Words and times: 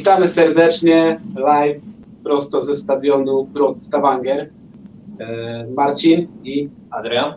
Witamy 0.00 0.28
serdecznie 0.28 1.20
live 1.36 1.80
prosto 2.24 2.60
ze 2.60 2.76
stadionu 2.76 3.44
Brod 3.44 3.84
Stavanger. 3.84 4.50
E, 5.20 5.66
Marcin 5.76 6.26
i 6.44 6.68
Adrian. 6.90 7.34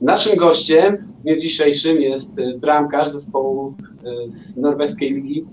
naszym 0.00 0.36
gościem 0.36 0.96
w 1.16 1.22
dniu 1.22 1.36
dzisiejszym 1.36 2.00
jest 2.00 2.38
e, 2.38 2.58
bramkarz 2.58 3.08
zespołu 3.08 3.74
e, 4.04 4.28
z 4.28 4.56
norweskiej 4.56 5.14
ligi, 5.14 5.44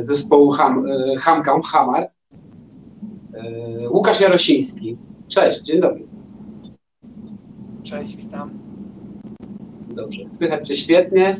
zespołu 0.00 0.50
Ham, 0.50 0.86
Hamkam, 1.18 1.62
Hamar, 1.62 2.10
Łukasz 3.90 4.20
Jarosiński. 4.20 4.96
Cześć, 5.28 5.62
dzień 5.62 5.80
dobry. 5.80 6.06
Cześć, 7.82 8.16
witam. 8.16 8.50
Dobrze, 9.94 10.20
słychać 10.38 10.68
Cię 10.68 10.76
świetnie. 10.76 11.36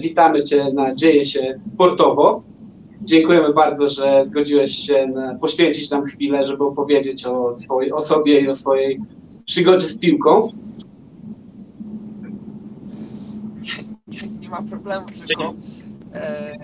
Witamy 0.00 0.42
Cię 0.42 0.72
na 0.72 0.94
Dzieje 0.94 1.24
się 1.24 1.58
sportowo. 1.60 2.55
Dziękujemy 3.06 3.52
bardzo, 3.52 3.88
że 3.88 4.24
zgodziłeś 4.24 4.72
się 4.72 5.06
na, 5.06 5.34
poświęcić 5.34 5.90
nam 5.90 6.04
chwilę, 6.04 6.44
żeby 6.44 6.64
opowiedzieć 6.64 7.26
o 7.26 7.52
swojej 7.52 7.92
osobie 7.92 8.40
i 8.40 8.48
o 8.48 8.54
swojej 8.54 9.00
przygodzie 9.44 9.88
z 9.88 9.98
piłką. 9.98 10.52
Nie, 14.40 14.48
ma 14.48 14.62
problemu, 14.62 15.06
tylko 15.26 15.54
e, 16.14 16.56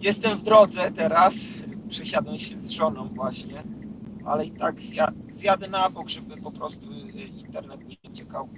jestem 0.00 0.38
w 0.38 0.42
drodze 0.42 0.90
teraz. 0.96 1.46
Przesiadłem 1.88 2.38
się 2.38 2.58
z 2.58 2.70
żoną 2.70 3.08
właśnie, 3.14 3.62
ale 4.24 4.46
i 4.46 4.50
tak 4.50 4.80
zja, 4.80 5.12
zjadę 5.30 5.68
na 5.68 5.90
bok, 5.90 6.08
żeby 6.08 6.36
po 6.36 6.50
prostu 6.50 6.88
e, 6.92 7.22
internet 7.22 7.88
nie 7.88 7.96
uciekał. 8.10 8.48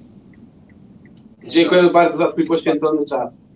Dziękujemy 1.45 1.91
bardzo 1.91 2.17
za 2.17 2.33
Twój 2.33 2.47
poświęcony 2.47 3.05
czas. 3.05 3.48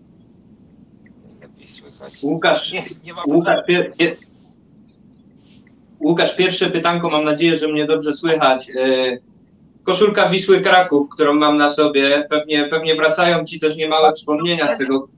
Lepiej 1.63 1.75
słychać. 1.75 2.13
Łukasz, 2.23 2.73
Nie, 2.73 2.85
nie 3.05 3.13
ma 3.13 3.23
Łukasz, 3.27 3.67
pier, 3.67 3.93
pier, 3.99 4.17
Łukasz, 6.01 6.37
pierwsze 6.37 6.71
pytanko, 6.71 7.11
mam 7.11 7.25
nadzieję, 7.25 7.57
że 7.57 7.69
mnie 7.69 7.87
dobrze 7.87 8.13
słychać. 8.15 8.71
E, 8.71 9.19
Koszulka 9.83 10.31
Wisły 10.31 10.61
Kraków, 10.61 11.09
którą 11.09 11.35
mam 11.35 11.57
na 11.57 11.71
sobie, 11.71 12.27
pewnie, 12.31 12.65
pewnie 12.69 12.95
wracają 12.97 13.45
Ci 13.45 13.61
też 13.61 13.77
niemałe 13.77 14.13
wspomnienia 14.13 14.75
z 14.75 14.79
tego. 14.79 15.09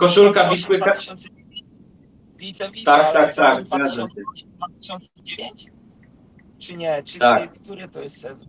koszulka 0.00 0.48
Wisły 0.50 0.78
Kra- 0.78 0.92
2000 0.92 1.28
Widzę, 2.36 2.70
widzę, 2.70 2.84
Tak, 2.84 3.12
tak, 3.12 3.12
tak, 3.12 3.34
sezon 3.34 3.66
zgadzam 3.66 4.08
2008, 4.08 4.50
2009? 4.56 5.66
Czy 6.58 6.76
nie? 6.76 7.02
Czy 7.02 7.18
Tak. 7.18 7.52
który 7.52 7.88
to 7.88 8.02
jest 8.02 8.20
sezon? 8.20 8.48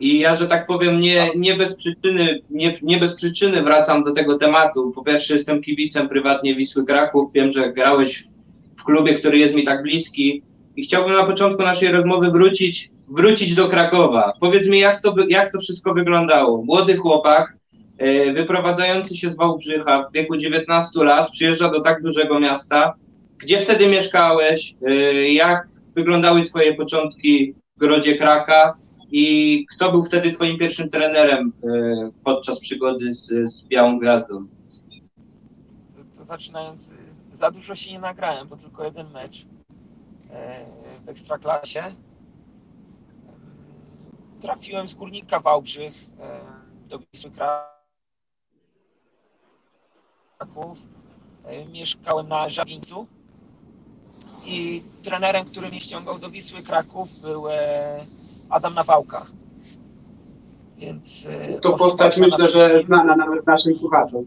I 0.00 0.18
ja, 0.18 0.34
że 0.34 0.46
tak 0.46 0.66
powiem, 0.66 1.00
nie, 1.00 1.28
nie, 1.36 1.54
bez 1.54 1.76
przyczyny, 1.76 2.40
nie, 2.50 2.78
nie 2.82 2.98
bez 2.98 3.14
przyczyny 3.14 3.62
wracam 3.62 4.04
do 4.04 4.12
tego 4.12 4.38
tematu. 4.38 4.92
Po 4.94 5.02
pierwsze, 5.04 5.34
jestem 5.34 5.62
kibicem 5.62 6.08
prywatnie 6.08 6.54
Wisły 6.54 6.84
Kraków. 6.84 7.32
Wiem, 7.32 7.52
że 7.52 7.72
grałeś 7.72 8.24
w 8.76 8.84
klubie, 8.84 9.14
który 9.14 9.38
jest 9.38 9.54
mi 9.54 9.64
tak 9.64 9.82
bliski. 9.82 10.42
I 10.76 10.84
chciałbym 10.84 11.16
na 11.16 11.24
początku 11.24 11.62
naszej 11.62 11.92
rozmowy 11.92 12.30
wrócić, 12.30 12.90
wrócić 13.08 13.54
do 13.54 13.68
Krakowa. 13.68 14.32
Powiedz 14.40 14.68
mi, 14.68 14.78
jak 14.78 15.02
to, 15.02 15.14
jak 15.28 15.52
to 15.52 15.60
wszystko 15.60 15.94
wyglądało? 15.94 16.64
Młody 16.64 16.96
chłopak, 16.96 17.56
e, 17.98 18.32
wyprowadzający 18.32 19.16
się 19.16 19.32
z 19.32 19.36
Wałbrzycha 19.36 20.08
w 20.08 20.12
wieku 20.12 20.36
19 20.36 21.04
lat, 21.04 21.30
przyjeżdża 21.30 21.70
do 21.70 21.80
tak 21.80 22.02
dużego 22.02 22.40
miasta. 22.40 22.94
Gdzie 23.38 23.60
wtedy 23.60 23.86
mieszkałeś? 23.86 24.74
E, 24.86 24.92
Jak 25.32 25.68
wyglądały 25.94 26.42
Twoje 26.42 26.74
początki 26.74 27.54
w 27.76 27.80
Grodzie 27.80 28.14
Kraka? 28.14 28.74
I 29.12 29.66
kto 29.74 29.90
był 29.90 30.04
wtedy 30.04 30.30
twoim 30.30 30.58
pierwszym 30.58 30.90
trenerem 30.90 31.52
e, 31.64 32.10
podczas 32.24 32.60
przygody 32.60 33.14
z, 33.14 33.26
z 33.26 33.64
Białą 33.64 33.98
Gwiazdą? 33.98 34.46
To, 35.96 36.18
to 36.18 36.24
zaczynając, 36.24 36.94
za 37.32 37.50
dużo 37.50 37.74
się 37.74 37.92
nie 37.92 37.98
nagrałem, 37.98 38.48
bo 38.48 38.56
tylko 38.56 38.84
jeden 38.84 39.10
mecz 39.10 39.46
e, 40.30 40.66
w 41.04 41.08
Ekstraklasie. 41.08 41.80
Em, 41.80 41.96
Trafiłem 44.40 44.88
z 44.88 44.94
Górnika 44.94 45.40
Wałbrzych 45.40 45.94
e, 46.20 46.40
do 46.88 46.98
Wisły 46.98 47.30
Kraków. 50.38 50.78
Mieszkałem 51.72 52.28
na 52.28 52.48
Żabińcu 52.48 53.06
i 54.46 54.82
trenerem, 55.02 55.44
który 55.44 55.68
mnie 55.68 55.80
ściągał 55.80 56.18
do 56.18 56.30
Wisły 56.30 56.62
Kraków 56.62 57.20
był 57.20 57.44
Adam 58.50 58.74
Nawałka. 58.74 59.26
Więc 60.78 61.28
e, 61.30 61.60
To 61.60 61.72
postać 61.72 62.18
myślę, 62.18 62.48
że 62.48 62.82
znana 62.86 63.16
nawet 63.16 63.46
naszym 63.46 63.76
słuchaczom. 63.76 64.24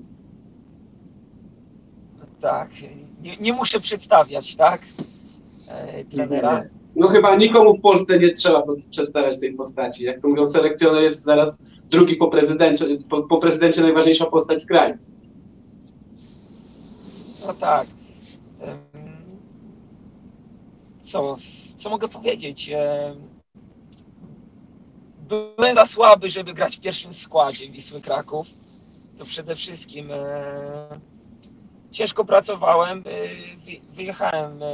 Tak, 2.39 2.71
nie, 3.21 3.37
nie 3.37 3.53
muszę 3.53 3.79
przedstawiać, 3.79 4.55
tak? 4.55 4.81
E, 5.67 6.05
trenera. 6.05 6.63
No 6.95 7.07
chyba 7.07 7.35
nikomu 7.35 7.77
w 7.77 7.81
Polsce 7.81 8.19
nie 8.19 8.31
trzeba 8.31 8.63
przedstawiać 8.91 9.39
tej 9.39 9.53
postaci. 9.53 10.03
Jak 10.03 10.21
to 10.21 10.27
mówią, 10.27 10.45
selekcjoner 10.45 11.03
jest 11.03 11.23
zaraz 11.23 11.63
drugi 11.89 12.15
po 12.15 12.27
prezydencie, 12.27 12.85
po, 13.09 13.23
po 13.23 13.37
prezydencie 13.37 13.81
najważniejsza 13.81 14.25
postać 14.25 14.63
w 14.63 14.67
kraju. 14.67 14.97
No 17.47 17.53
tak. 17.53 17.87
Co, 21.01 21.35
co 21.75 21.89
mogę 21.89 22.07
powiedzieć? 22.07 22.71
Em, 25.33 25.55
Byłem 25.57 25.75
za 25.75 25.85
słaby, 25.85 26.29
żeby 26.29 26.53
grać 26.53 26.77
w 26.77 26.81
pierwszym 26.81 27.13
składzie 27.13 27.69
Wisły 27.69 28.01
Kraków. 28.01 28.47
To 29.17 29.25
przede 29.25 29.55
wszystkim 29.55 30.11
e, 30.11 30.99
ciężko 31.91 32.25
pracowałem. 32.25 32.99
e, 32.99 33.01
wy- 33.57 33.93
Wyjechałem 33.95 34.63
e, 34.63 34.67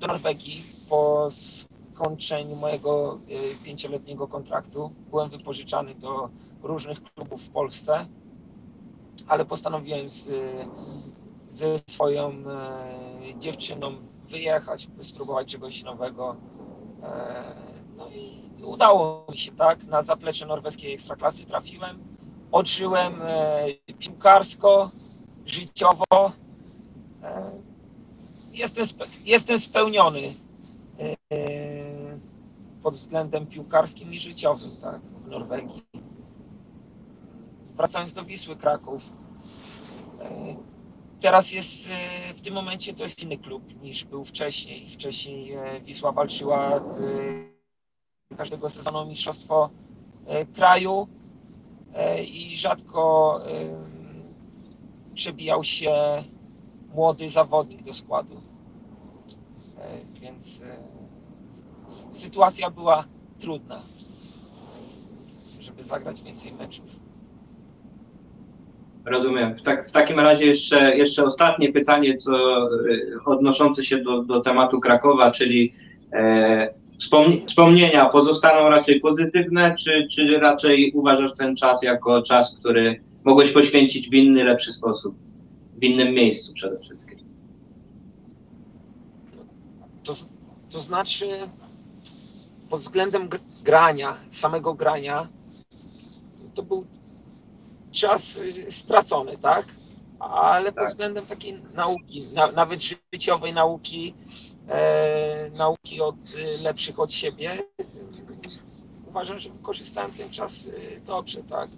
do 0.00 0.06
Norwegii 0.06 0.62
po 0.88 1.28
skończeniu 1.30 2.56
mojego 2.56 3.20
e, 3.28 3.64
pięcioletniego 3.64 4.28
kontraktu. 4.28 4.90
Byłem 5.10 5.30
wypożyczany 5.30 5.94
do 5.94 6.28
różnych 6.62 7.02
klubów 7.02 7.42
w 7.42 7.50
Polsce, 7.50 8.06
ale 9.26 9.44
postanowiłem 9.44 10.10
z, 10.10 10.30
ze 11.48 11.78
swoją 11.90 12.32
dziewczyną 13.38 13.94
wyjechać, 14.28 14.88
spróbować 15.02 15.52
czegoś 15.52 15.84
nowego. 15.84 16.36
Udało 18.82 19.26
mi 19.30 19.38
się, 19.38 19.52
tak? 19.52 19.84
Na 19.84 20.02
zaplecze 20.02 20.46
norweskiej 20.46 20.94
ekstraklasy 20.94 21.44
trafiłem. 21.46 21.98
Odżyłem 22.52 23.22
e, 23.22 23.66
piłkarsko, 23.98 24.90
życiowo. 25.46 26.32
E, 27.22 27.50
jestem, 28.52 28.86
spe, 28.86 29.04
jestem 29.24 29.58
spełniony 29.58 30.34
e, 30.98 31.16
pod 32.82 32.94
względem 32.94 33.46
piłkarskim 33.46 34.14
i 34.14 34.18
życiowym, 34.18 34.70
tak? 34.80 35.00
W 35.02 35.28
Norwegii. 35.28 35.82
Wracając 37.74 38.12
do 38.12 38.24
Wisły 38.24 38.56
Kraków. 38.56 39.02
E, 40.20 40.56
Teraz 41.20 41.52
jest 41.52 41.88
e, 41.90 42.34
w 42.34 42.40
tym 42.40 42.54
momencie 42.54 42.94
to 42.94 43.02
jest 43.02 43.22
inny 43.22 43.38
klub 43.38 43.82
niż 43.82 44.04
był 44.04 44.24
wcześniej. 44.24 44.88
Wcześniej 44.88 45.52
e, 45.52 45.80
Wisła 45.80 46.12
walczyła 46.12 46.88
z, 46.88 47.02
każdego 48.36 48.68
sezonu 48.68 49.06
mistrzostwo 49.06 49.70
e, 50.26 50.46
kraju 50.46 51.08
e, 51.94 52.24
i 52.24 52.56
rzadko 52.56 53.40
przebijał 55.14 55.64
się 55.64 55.92
młody 56.94 57.30
zawodnik 57.30 57.82
do 57.82 57.94
składu. 57.94 58.40
E, 59.78 60.20
Więc 60.20 60.64
sytuacja 62.10 62.70
była 62.70 63.04
trudna, 63.38 63.82
żeby 65.60 65.84
zagrać 65.84 66.22
więcej 66.22 66.52
meczów. 66.52 66.86
Rozumiem. 69.04 69.58
W, 69.58 69.62
tak, 69.62 69.88
w 69.88 69.92
takim 69.92 70.20
razie 70.20 70.46
jeszcze, 70.46 70.96
jeszcze 70.96 71.24
ostatnie 71.24 71.72
pytanie, 71.72 72.16
co 72.16 72.32
odnoszące 73.24 73.84
się 73.84 73.98
do, 73.98 74.22
do 74.22 74.40
tematu 74.40 74.80
Krakowa, 74.80 75.30
czyli 75.30 75.74
wspomnienia 77.46 78.08
pozostaną 78.08 78.68
raczej 78.68 79.00
pozytywne, 79.00 79.74
czy, 79.78 80.06
czy 80.10 80.38
raczej 80.38 80.92
uważasz 80.94 81.32
ten 81.38 81.56
czas 81.56 81.82
jako 81.82 82.22
czas, 82.22 82.56
który 82.58 83.00
mogłeś 83.24 83.50
poświęcić 83.50 84.10
w 84.10 84.14
inny, 84.14 84.44
lepszy 84.44 84.72
sposób? 84.72 85.14
W 85.80 85.84
innym 85.84 86.14
miejscu 86.14 86.52
przede 86.52 86.78
wszystkim. 86.80 87.18
To, 90.04 90.14
to 90.72 90.80
znaczy, 90.80 91.26
pod 92.70 92.80
względem 92.80 93.28
gr- 93.28 93.62
grania, 93.64 94.16
samego 94.30 94.74
grania, 94.74 95.28
to 96.54 96.62
był 96.62 96.86
czas 97.92 98.36
y, 98.38 98.70
stracony, 98.70 99.36
tak? 99.38 99.66
Ale 100.18 100.64
pod 100.72 100.74
Tak. 100.74 100.86
względem 100.86 101.26
takiej 101.26 101.58
nauki, 101.74 102.24
na, 102.34 102.52
nawet 102.52 102.80
życiowej 103.12 103.52
nauki, 103.52 104.14
nauki 105.52 106.00
od 106.00 106.34
y, 106.34 106.62
lepszych 106.62 107.00
od 107.00 107.12
siebie, 107.12 107.62
uważam, 109.08 109.38
że 109.38 109.50
wykorzystałem 109.50 110.12
ten 110.12 110.30
czas 110.30 110.66
y, 110.66 111.00
dobrze, 111.06 111.42
tak? 111.42 111.70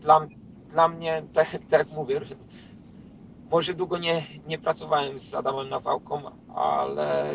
Dla, 0.00 0.26
dla 0.68 0.88
mnie, 0.88 1.22
tak, 1.32 1.50
tak 1.50 1.72
jak 1.72 1.90
mówię, 1.90 2.20
może 3.50 3.74
długo 3.74 3.98
nie, 3.98 4.22
nie 4.46 4.58
pracowałem 4.58 5.18
z 5.18 5.34
Adamem 5.34 5.68
Nawałką, 5.68 6.22
ale 6.54 7.32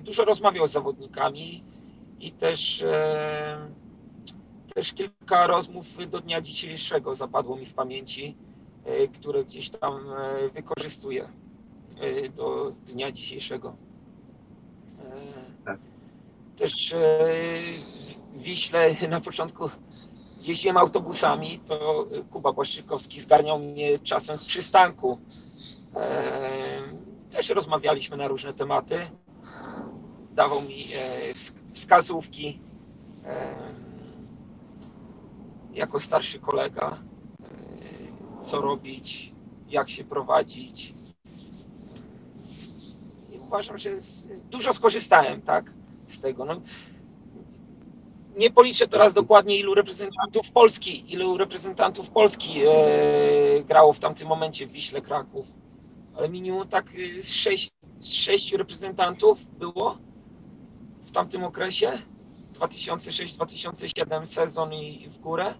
dużo 0.00 0.24
rozmawiał 0.24 0.66
z 0.66 0.72
zawodnikami 0.72 1.64
i 2.20 2.32
też, 2.32 2.82
e, 2.82 3.70
też 4.74 4.92
kilka 4.92 5.46
rozmów 5.46 6.08
do 6.10 6.20
dnia 6.20 6.40
dzisiejszego 6.40 7.14
zapadło 7.14 7.56
mi 7.56 7.66
w 7.66 7.74
pamięci, 7.74 8.36
e, 8.84 9.08
które 9.08 9.44
gdzieś 9.44 9.70
tam 9.70 10.10
e, 10.10 10.48
wykorzystuję 10.48 11.24
e, 11.24 11.51
do 12.36 12.70
dnia 12.86 13.12
dzisiejszego. 13.12 13.76
E, 14.98 15.64
Tak. 15.64 15.80
Też 16.56 16.92
e, 16.92 16.98
w 18.34 18.40
Wiśle 18.42 18.90
na 19.08 19.20
początku 19.20 19.70
jeździłem 20.40 20.76
autobusami, 20.76 21.58
to 21.58 22.06
Kuba 22.30 22.52
Błaszczykowski 22.52 23.20
zgarniał 23.20 23.58
mnie 23.58 23.98
czasem 23.98 24.36
z 24.36 24.44
przystanku. 24.44 25.18
Też 27.30 27.50
rozmawialiśmy 27.50 28.16
na 28.16 28.28
różne 28.28 28.54
tematy. 28.54 28.98
Dawał 30.34 30.62
mi 30.62 30.84
e, 30.94 31.32
wsk- 31.34 31.62
wskazówki 31.72 32.60
jako 35.74 36.00
starszy 36.00 36.38
kolega, 36.38 36.98
e, 38.40 38.44
co 38.44 38.60
robić, 38.60 39.32
jak 39.68 39.88
się 39.90 40.04
prowadzić. 40.04 40.94
I 43.52 43.54
uważam, 43.54 43.78
że 43.78 43.90
dużo 44.50 44.72
skorzystałem 44.72 45.42
tak, 45.42 45.74
z 46.06 46.20
tego. 46.20 46.44
No, 46.44 46.60
nie 48.36 48.50
policzę 48.50 48.88
teraz 48.88 49.14
dokładnie, 49.14 49.58
ilu 49.58 49.74
reprezentantów 49.74 50.50
Polski, 50.50 51.12
ilu 51.12 51.36
reprezentantów 51.36 52.10
Polski 52.10 52.62
e, 52.66 53.64
grało 53.64 53.92
w 53.92 53.98
tamtym 53.98 54.28
momencie 54.28 54.66
w 54.66 54.72
Wiśle 54.72 55.00
Kraków, 55.00 55.46
ale 56.14 56.28
minimum 56.28 56.68
tak 56.68 56.86
e, 57.18 57.22
z, 57.22 57.32
sześć, 57.32 57.70
z 57.98 58.12
sześciu 58.14 58.56
reprezentantów 58.56 59.44
było 59.58 59.98
w 61.02 61.10
tamtym 61.10 61.44
okresie. 61.44 61.98
2006-2007 62.52 64.26
sezon 64.26 64.74
i 64.74 65.08
w 65.08 65.18
górę. 65.18 65.54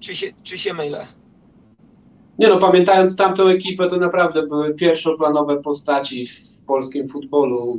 Czy 0.00 0.16
się, 0.16 0.32
czy 0.42 0.58
się 0.58 0.74
mylę? 0.74 1.06
Nie 2.38 2.48
no, 2.48 2.58
pamiętając 2.58 3.16
tamtą 3.16 3.48
ekipę, 3.48 3.88
to 3.88 3.96
naprawdę 3.96 4.46
były 4.46 4.74
pierwszoplanowe 4.74 5.62
postaci 5.62 6.26
w 6.26 6.58
polskim 6.66 7.08
futbolu. 7.08 7.78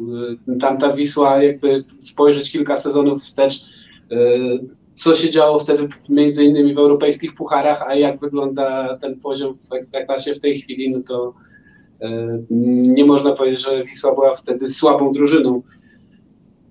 Y, 0.50 0.60
Tamta 0.60 0.94
Wisła, 0.94 1.44
jakby 1.44 1.84
spojrzeć 2.02 2.52
kilka 2.52 2.80
sezonów 2.80 3.24
wstecz, 3.24 3.66
y, 4.12 4.16
co 4.96 5.16
się 5.16 5.30
działo 5.30 5.60
wtedy 5.60 5.88
między 6.10 6.44
innymi 6.44 6.74
w 6.74 6.78
europejskich 6.78 7.36
pucharach, 7.36 7.82
a 7.88 7.96
jak 7.96 8.20
wygląda 8.20 8.98
ten 8.98 9.20
poziom 9.20 9.56
w 9.56 9.74
Ekstraklasie 9.74 10.34
w 10.34 10.40
tej 10.40 10.60
chwili, 10.60 10.92
no 10.92 11.00
to 11.08 11.34
y, 12.02 12.08
nie 12.96 13.06
można 13.06 13.32
powiedzieć, 13.32 13.62
że 13.62 13.84
Wisła 13.84 14.14
była 14.14 14.36
wtedy 14.36 14.68
słabą 14.68 15.12
drużyną. 15.12 15.62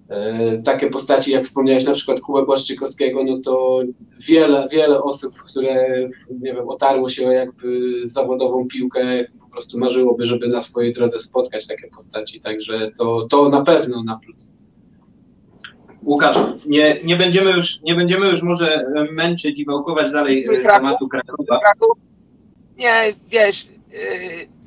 E, 0.09 0.59
takie 0.59 0.91
postaci, 0.91 1.33
jak 1.33 1.45
wspomniałeś, 1.45 1.85
na 1.85 1.93
przykład 1.93 2.21
Kubę 2.21 2.45
Błaszczykowskiego, 2.45 3.25
no 3.25 3.39
to 3.45 3.81
wiele, 4.29 4.69
wiele 4.73 5.03
osób, 5.03 5.35
które, 5.35 5.89
nie 6.41 6.55
wiem, 6.55 6.69
otarło 6.69 7.09
się 7.09 7.29
o 7.29 7.31
jakby 7.31 7.93
zawodową 8.03 8.67
piłkę, 8.69 9.25
po 9.41 9.51
prostu 9.51 9.79
marzyłoby, 9.79 10.27
żeby 10.27 10.49
na 10.49 10.61
swojej 10.61 10.93
drodze 10.93 11.19
spotkać 11.19 11.67
takie 11.67 11.89
postaci, 11.89 12.41
także 12.41 12.91
to, 12.99 13.27
to 13.31 13.49
na 13.49 13.63
pewno 13.63 14.03
na 14.03 14.21
plus. 14.25 14.55
Łukasz, 16.03 16.37
nie, 16.67 16.97
nie, 17.05 17.17
będziemy 17.17 17.51
już, 17.51 17.83
nie 17.83 17.95
będziemy 17.95 18.29
już 18.29 18.43
może 18.43 18.87
męczyć 19.13 19.59
i 19.59 19.65
wałkować 19.65 20.13
dalej 20.13 20.43
e, 20.55 20.61
tematu 20.61 21.09
Krakowa. 21.09 21.61
Kraków? 21.61 21.99
Nie, 22.79 23.15
wiesz, 23.29 23.69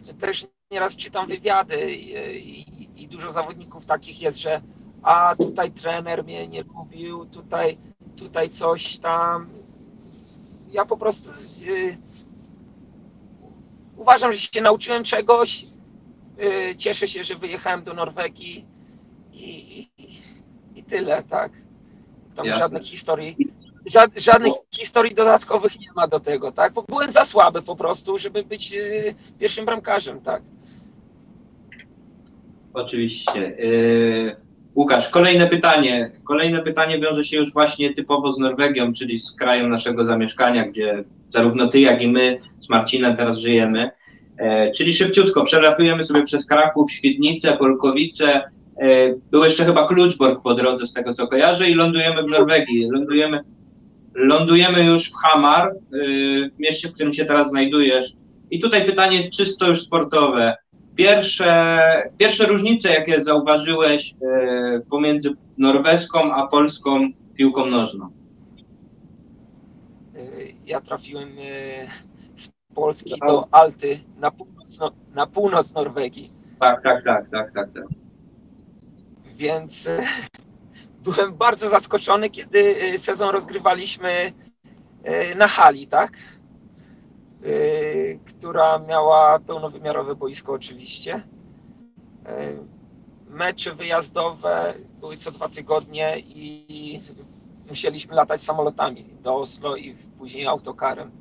yy, 0.10 0.16
też 0.20 0.48
nieraz 0.72 0.96
czytam 0.96 1.28
wywiady 1.28 1.96
yy, 1.96 2.40
i, 2.40 2.64
i 3.04 3.08
dużo 3.08 3.32
zawodników 3.32 3.86
takich 3.86 4.22
jest, 4.22 4.38
że 4.38 4.62
a 5.04 5.36
tutaj 5.36 5.72
trener 5.72 6.24
mnie 6.24 6.48
nie 6.48 6.64
lubił, 6.64 7.26
tutaj, 7.26 7.78
tutaj 8.18 8.50
coś 8.50 8.98
tam. 8.98 9.50
Ja 10.72 10.86
po 10.86 10.98
prostu 10.98 11.30
yy, 11.66 11.98
uważam, 13.98 14.34
że 14.34 14.40
się 14.40 14.62
nauczyłem 14.62 15.04
czegoś. 15.04 15.66
Yy, 16.38 16.76
cieszę 16.76 17.08
się, 17.08 17.24
że 17.24 17.36
wyjechałem 17.36 17.84
do 17.84 17.94
Norwegii 17.94 18.66
i, 19.34 19.80
i, 19.98 20.10
i 20.76 20.84
tyle, 20.84 21.24
tak. 21.24 21.52
Tam 22.36 22.46
Jasne. 22.46 22.60
żadnych 22.60 22.84
historii 22.84 23.38
ża- 23.90 24.22
żadnych 24.22 24.54
historii 24.76 25.16
dodatkowych 25.16 25.80
nie 25.80 25.92
ma 25.96 26.08
do 26.08 26.20
tego, 26.20 26.52
tak? 26.52 26.74
Bo 26.74 26.82
byłem 26.84 27.12
za 27.12 27.26
słaby 27.26 27.62
po 27.62 27.76
prostu, 27.76 28.18
żeby 28.18 28.44
być 28.44 28.72
yy, 28.72 29.16
pierwszym 29.40 29.66
bramkarzem, 29.66 30.22
tak? 30.22 30.44
Oczywiście. 32.74 33.40
Yy, 33.40 34.49
Łukasz, 34.76 35.10
kolejne 35.10 35.48
pytanie. 35.48 36.12
Kolejne 36.24 36.62
pytanie 36.62 37.00
wiąże 37.00 37.24
się 37.24 37.38
już 37.38 37.54
właśnie 37.54 37.94
typowo 37.94 38.34
z 38.34 38.38
Norwegią, 38.38 38.94
czyli 38.94 39.18
z 39.18 39.36
krajem 39.36 39.70
naszego 39.70 40.06
zamieszkania, 40.06 40.68
gdzie 40.68 41.04
zarówno 41.30 41.68
ty, 41.68 41.80
jak 41.80 42.02
i 42.02 42.08
my 42.08 42.40
z 42.60 42.70
Marcinem 42.70 43.18
teraz 43.18 43.38
żyjemy. 43.38 43.90
E, 44.38 44.72
czyli 44.72 44.94
szybciutko, 44.94 45.44
przelatujemy 45.44 46.04
sobie 46.04 46.24
przez 46.24 46.46
Kraków, 46.46 46.92
Świdnicę, 46.92 47.58
Polkowice. 47.58 48.42
E, 48.82 49.14
był 49.32 49.44
jeszcze 49.44 49.66
chyba 49.66 49.88
Kluczbork 49.88 50.42
po 50.42 50.54
drodze, 50.54 50.86
z 50.86 50.94
tego 50.94 51.14
co 51.14 51.28
kojarzę, 51.28 51.70
i 51.70 51.74
lądujemy 51.74 52.24
w 52.24 52.30
Norwegii. 52.30 52.90
Lądujemy, 52.92 53.44
lądujemy 54.16 54.86
już 54.86 55.12
w 55.12 55.16
Hamar, 55.16 55.72
y, 55.94 56.50
w 56.54 56.60
mieście, 56.60 56.90
w 56.90 56.94
którym 56.94 57.14
się 57.14 57.26
teraz 57.26 57.50
znajdujesz. 57.50 58.14
I 58.52 58.60
tutaj 58.60 58.86
pytanie 58.86 59.30
czysto 59.30 59.68
już 59.68 59.82
sportowe. 59.82 60.56
Pierwsze, 60.96 61.82
pierwsze 62.18 62.46
różnice, 62.46 62.90
jakie 62.90 63.24
zauważyłeś 63.24 64.16
e, 64.22 64.82
pomiędzy 64.90 65.34
norweską 65.58 66.34
a 66.34 66.48
polską 66.48 67.10
piłką 67.36 67.66
nożną? 67.66 68.10
Yy, 70.14 70.54
Ja 70.66 70.82
trafiłem 70.82 71.38
yy, 71.38 71.88
z 72.36 72.50
Polski 72.76 73.14
do 73.28 73.48
Alty 73.52 74.00
na 74.18 74.32
północ, 74.32 74.80
no, 74.80 74.92
na 75.16 75.28
północ 75.28 75.74
Norwegii, 75.74 76.32
Tak, 76.60 76.84
tak, 76.84 77.04
tak, 77.04 77.30
tak, 77.30 77.54
tak. 77.54 77.74
tak. 77.74 77.84
więc 79.36 79.90
byłem 81.04 81.34
bardzo 81.34 81.70
zaskoczony, 81.70 82.30
kiedy 82.30 82.76
sezon 82.98 83.30
rozgrywaliśmy 83.30 84.34
na 85.36 85.48
hali, 85.48 85.88
tak? 85.88 86.12
Która 88.30 88.80
miała 88.80 89.40
pełnowymiarowe 89.40 90.16
boisko 90.16 90.54
oczywiście. 90.54 91.22
Yy, 92.26 92.80
Mecze 93.28 93.74
wyjazdowe 93.74 94.74
były 95.00 95.18
co 95.18 95.32
dwa 95.32 95.50
tygodnie 95.50 96.20
i 96.20 97.00
musieliśmy 97.68 98.16
latać 98.16 98.42
samolotami 98.42 99.04
do 99.04 99.36
Oslo 99.36 99.76
i 99.76 99.96
później 100.18 100.48
autokarem. 100.48 101.12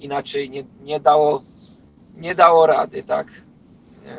Inaczej 0.00 0.50
nie, 0.50 0.64
nie, 0.82 1.00
dało, 1.00 1.42
nie 2.14 2.34
dało 2.34 2.66
rady, 2.66 3.02
tak. 3.02 3.26
Yy, 4.04 4.10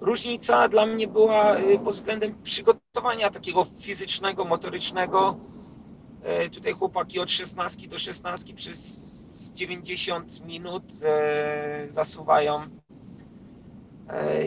Różnica 0.00 0.68
dla 0.68 0.86
mnie 0.86 1.08
była 1.08 1.58
yy, 1.58 1.78
pod 1.78 1.94
względem 1.94 2.42
przygotowania 2.42 3.30
takiego 3.30 3.64
fizycznego, 3.64 4.44
motorycznego. 4.44 5.36
Tutaj 6.52 6.72
chłopaki 6.72 7.20
od 7.20 7.30
16 7.30 7.88
do 7.88 7.98
16 7.98 8.54
przez 8.54 9.16
90 9.52 10.44
minut 10.46 10.84
e, 11.04 11.84
zasuwają. 11.88 12.60
E, 14.08 14.42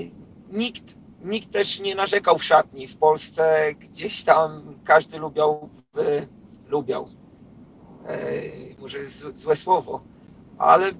nikt, 0.51 0.95
nikt 1.23 1.51
też 1.51 1.79
nie 1.79 1.95
narzekał 1.95 2.37
w 2.37 2.43
szatni. 2.43 2.87
W 2.87 2.97
Polsce 2.97 3.73
gdzieś 3.79 4.23
tam 4.23 4.75
każdy 4.83 5.17
lubiał, 5.19 5.69
lubiał. 6.67 7.09
E, 8.07 8.41
może 8.79 9.05
złe 9.33 9.55
słowo, 9.55 10.03
ale 10.57 10.91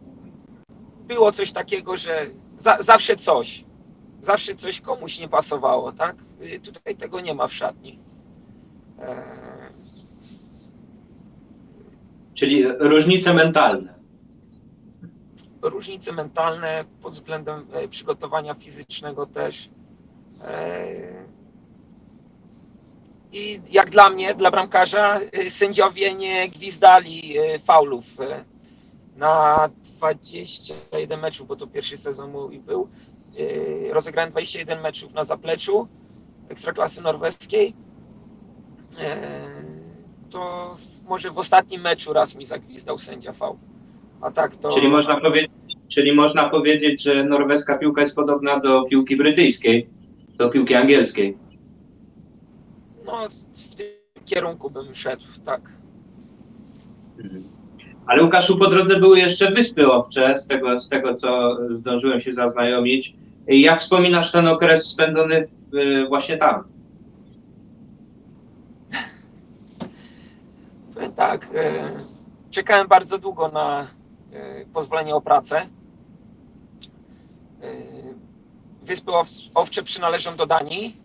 było 1.08 1.32
coś 1.32 1.52
takiego, 1.52 1.96
że 1.96 2.28
za, 2.56 2.78
zawsze 2.82 3.16
coś. 3.16 3.66
zawsze 4.22 4.56
coś 4.56 4.82
komuś 4.82 5.20
nie 5.20 5.28
pasowało, 5.28 5.92
tak? 5.92 6.16
Tutaj 6.64 6.96
tego 6.96 7.22
nie 7.22 7.34
ma 7.34 7.48
w 7.48 7.54
szatni. 7.54 8.00
Czyli 12.34 12.64
różnice 12.80 13.34
mentalne. 13.34 13.95
Różnice 15.70 16.12
mentalne 16.12 16.86
pod 17.02 17.14
względem 17.14 17.68
e, 17.74 17.88
przygotowania 17.88 18.54
fizycznego 18.54 19.26
też. 19.26 19.70
E, 20.42 21.26
I 23.32 23.62
jak 23.72 23.90
dla 23.90 24.10
mnie, 24.10 24.36
dla 24.36 24.52
bramkarza, 24.52 25.20
e, 25.20 25.50
sędziowie 25.50 26.14
nie 26.14 26.50
gwizdali 26.50 27.36
faulów 27.66 28.06
na 29.16 29.70
21 30.00 31.20
meczów, 31.20 31.48
bo 31.48 31.56
to 31.56 31.68
pierwszy 31.68 31.98
sezon 31.98 32.32
mój 32.32 32.60
był. 32.60 32.90
Rozegrałem 33.92 34.32
21 34.32 34.82
meczów 34.82 35.14
na 35.14 35.24
zapleczu 35.24 35.88
Ekstraklasy 36.50 37.02
Norweskiej. 37.02 37.74
To 40.30 40.76
może 41.08 41.32
w 41.32 41.40
ostatnim 41.40 41.82
meczu 41.82 42.14
raz 42.14 42.36
mi 42.36 42.46
zagwizdał 42.46 42.98
sędzia 42.98 43.34
faul. 43.34 43.58
A 44.22 44.32
tak 44.32 44.56
to. 44.56 44.70
Czyli 44.70 44.88
można, 44.90 45.22
powiedzieć, 45.22 45.52
czyli 45.90 46.14
można 46.14 46.50
powiedzieć, 46.50 47.04
że 47.04 47.24
norweska 47.24 47.78
piłka 47.78 48.02
jest 48.02 48.16
podobna 48.16 48.60
do 48.60 48.84
piłki 48.84 49.16
brytyjskiej, 49.16 49.90
do 50.38 50.50
piłki 50.50 50.76
angielskiej. 50.76 51.38
No, 53.06 53.28
w 53.72 53.76
tym 53.76 53.88
kierunku 54.26 54.70
bym 54.70 54.96
szedł, 54.96 55.24
tak. 55.46 55.62
Ale 58.08 58.24
Łukaszu, 58.24 58.58
po 58.58 58.68
drodze 58.68 59.00
były 59.00 59.20
jeszcze 59.20 59.52
Wyspy 59.52 59.92
Owcze, 59.92 60.38
z 60.38 60.48
tego, 60.48 60.80
z 60.80 60.90
tego 60.90 61.14
co 61.14 61.58
zdążyłem 61.70 62.22
się 62.22 62.34
zaznajomić. 62.34 63.16
Jak 63.48 63.80
wspominasz 63.80 64.32
ten 64.32 64.48
okres 64.48 64.86
spędzony 64.86 65.48
w, 65.74 66.08
właśnie 66.08 66.38
tam? 66.38 66.64
Powiem 70.94 71.14
tak, 71.26 71.48
e, 71.56 71.90
czekałem 72.52 72.88
bardzo 72.88 73.18
długo 73.18 73.48
na 73.48 73.88
pozwolenie 74.74 75.16
o 75.16 75.22
pracę. 75.22 75.62
E, 75.62 75.68
Wyspy 78.84 79.12
Ow- 79.12 79.50
Owcze 79.56 79.84
przynależą 79.84 80.36
do 80.36 80.46
Danii, 80.46 80.98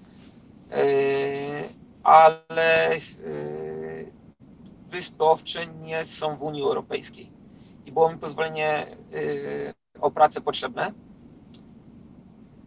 e, 0.70 0.82
ale 2.02 2.96
Wyspy 4.90 5.24
Owcze 5.24 5.66
nie 5.66 6.04
są 6.04 6.36
w 6.36 6.42
Unii 6.42 6.62
Europejskiej. 6.62 7.30
I 7.86 7.92
było 7.92 8.12
mi 8.12 8.18
pozwolenie 8.18 8.96
o 10.00 10.10
pracę 10.10 10.40
potrzebne. 10.40 10.92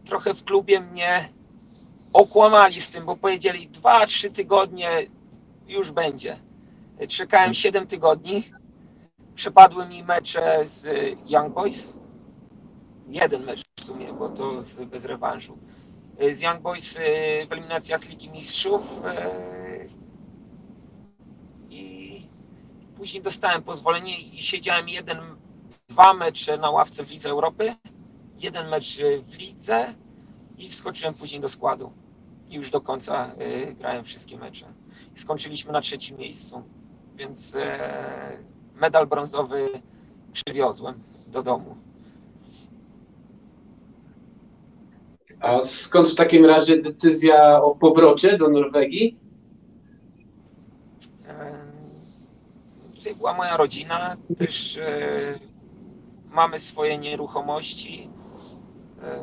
Trochę 0.04 0.34
w 0.34 0.44
klubie 0.44 0.80
mnie 0.80 1.28
okłamali 2.12 2.80
z 2.80 2.90
tym, 2.90 3.04
bo 3.04 3.16
powiedzieli 3.16 3.68
2-3 3.68 4.30
tygodnie 4.30 4.88
już 5.68 5.90
będzie. 5.90 6.36
Czekałem 7.08 7.54
7 7.54 7.86
tygodni. 7.86 8.42
Przepadły 9.34 9.86
mi 9.86 10.04
mecze 10.04 10.66
z 10.66 10.84
y, 10.84 11.16
Young 11.26 11.54
Boys. 11.54 11.98
Jeden 13.08 13.44
mecz 13.44 13.62
w 13.76 13.84
sumie, 13.84 14.12
bo 14.12 14.28
to 14.28 14.62
bez 14.86 15.04
rewanżu. 15.04 15.58
Y, 16.22 16.34
Z 16.34 16.40
Young 16.40 16.60
Boys 16.60 16.96
y, 16.96 17.00
w 17.48 17.52
eliminacjach 17.52 18.08
Ligi 18.08 18.30
Mistrzów. 18.30 19.02
I 21.70 22.22
później 22.96 23.22
dostałem 23.22 23.62
pozwolenie 23.62 24.20
i 24.20 24.42
siedziałem 24.42 24.88
jeden, 24.88 25.18
dwa 25.88 26.14
mecze 26.14 26.56
na 26.56 26.70
ławce 26.70 27.04
w 27.04 27.10
Lidze 27.10 27.30
Europy, 27.30 27.74
jeden 28.38 28.68
mecz 28.68 28.98
w 29.22 29.38
Lidze 29.38 29.94
i 30.58 30.70
wskoczyłem 30.70 31.14
później 31.14 31.40
do 31.40 31.48
składu. 31.48 31.92
I 32.50 32.54
już 32.54 32.70
do 32.70 32.80
końca 32.80 33.34
grałem 33.78 34.04
wszystkie 34.04 34.38
mecze. 34.38 34.66
Skończyliśmy 35.14 35.72
na 35.72 35.80
trzecim 35.80 36.16
miejscu 36.18 36.62
więc 37.16 37.56
e, 37.56 38.38
medal 38.74 39.06
brązowy 39.06 39.68
przywiozłem 40.32 40.94
do 41.28 41.42
domu. 41.42 41.76
A 45.40 45.60
skąd 45.60 46.08
w 46.08 46.14
takim 46.14 46.44
razie 46.44 46.82
decyzja 46.82 47.62
o 47.62 47.74
powrocie 47.74 48.38
do 48.38 48.48
Norwegii? 48.48 49.18
E, 51.28 51.54
Tutaj 52.96 53.14
była 53.14 53.34
moja 53.34 53.56
rodzina, 53.56 54.16
też 54.38 54.76
e, 54.76 55.38
mamy 56.30 56.58
swoje 56.58 56.98
nieruchomości. 56.98 58.10
E, 59.02 59.20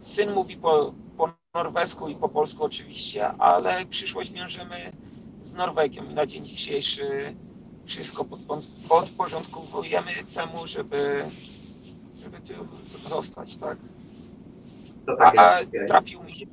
Syn 0.00 0.32
mówi 0.32 0.56
po, 0.56 0.94
po 1.16 1.32
norwesku 1.54 2.08
i 2.08 2.14
po 2.14 2.28
polsku 2.28 2.64
oczywiście, 2.64 3.28
ale 3.28 3.86
przyszłość 3.86 4.32
wiążemy 4.32 4.92
z 5.40 5.54
Norwegią 5.54 6.04
i 6.10 6.14
na 6.14 6.26
dzień 6.26 6.44
dzisiejszy 6.44 7.36
wszystko 7.88 8.24
podporządkowujemy 8.88 10.10
temu, 10.34 10.66
żeby, 10.66 11.24
żeby 12.22 12.40
tu 12.40 12.54
zostać, 13.08 13.56
tak? 13.56 13.78
Takie- 15.18 15.40
A 15.40 15.60
trafił 15.88 16.22
mi 16.22 16.32
się, 16.32 16.46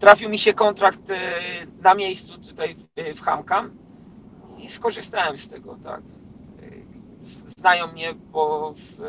trafił 0.00 0.28
mi 0.28 0.38
się 0.38 0.54
kontrakt 0.54 1.10
e, 1.10 1.40
na 1.82 1.94
miejscu 1.94 2.38
tutaj 2.38 2.74
w, 2.74 2.86
w 3.18 3.20
Hamkam 3.20 3.70
i 4.58 4.68
skorzystałem 4.68 5.36
z 5.36 5.48
tego, 5.48 5.76
tak. 5.82 6.00
E, 6.02 6.96
Znają 7.58 7.86
mnie, 7.92 8.14
bo 8.14 8.74
w, 8.76 9.00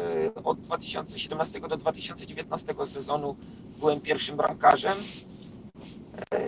od 0.44 0.62
2017 0.62 1.60
do 1.60 1.78
2019 1.78 2.76
sezonu 2.86 3.36
byłem 3.80 4.02
pierwszym 4.02 4.38
bramkarzem. 4.38 4.98
E, 6.34 6.40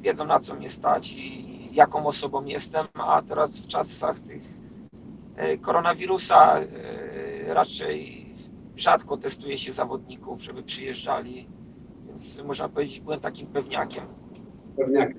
Wiedzą 0.00 0.24
na 0.26 0.38
co 0.38 0.54
mnie 0.54 0.68
stać 0.68 1.12
i 1.12 1.59
jaką 1.72 2.06
osobą 2.06 2.44
jestem, 2.44 2.86
a 2.94 3.22
teraz 3.22 3.58
w 3.58 3.66
czasach 3.66 4.20
tych 4.20 4.42
e, 5.36 5.58
koronawirusa 5.58 6.60
e, 6.60 7.54
raczej 7.54 8.26
rzadko 8.76 9.16
testuje 9.16 9.58
się 9.58 9.72
zawodników, 9.72 10.42
żeby 10.42 10.62
przyjeżdżali, 10.62 11.48
więc 12.06 12.42
można 12.44 12.68
powiedzieć, 12.68 13.00
byłem 13.00 13.20
takim 13.20 13.46
pewniakiem. 13.46 14.04
Pewniak. 14.76 15.14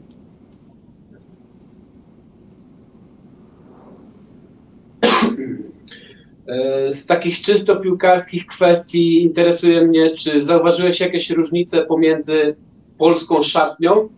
E, 6.47 6.93
Z 6.93 7.05
takich 7.05 7.41
czysto 7.41 7.75
piłkarskich 7.75 8.45
kwestii 8.45 9.23
interesuje 9.23 9.81
mnie, 9.81 10.11
czy 10.17 10.41
zauważyłeś 10.41 10.99
jakieś 10.99 11.29
różnice 11.29 11.85
pomiędzy 11.85 12.55
polską 12.97 13.43
szatnią 13.43 14.09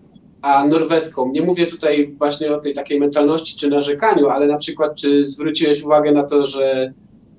a 0.43 0.67
norweską? 0.67 1.31
Nie 1.31 1.41
mówię 1.41 1.67
tutaj 1.67 2.15
właśnie 2.17 2.55
o 2.55 2.59
tej 2.59 2.73
takiej 2.73 2.99
mentalności 2.99 3.57
czy 3.57 3.69
narzekaniu, 3.69 4.27
ale 4.27 4.47
na 4.47 4.57
przykład 4.57 4.95
czy 4.95 5.25
zwróciłeś 5.25 5.83
uwagę 5.83 6.11
na 6.11 6.23
to, 6.23 6.45
że 6.45 6.93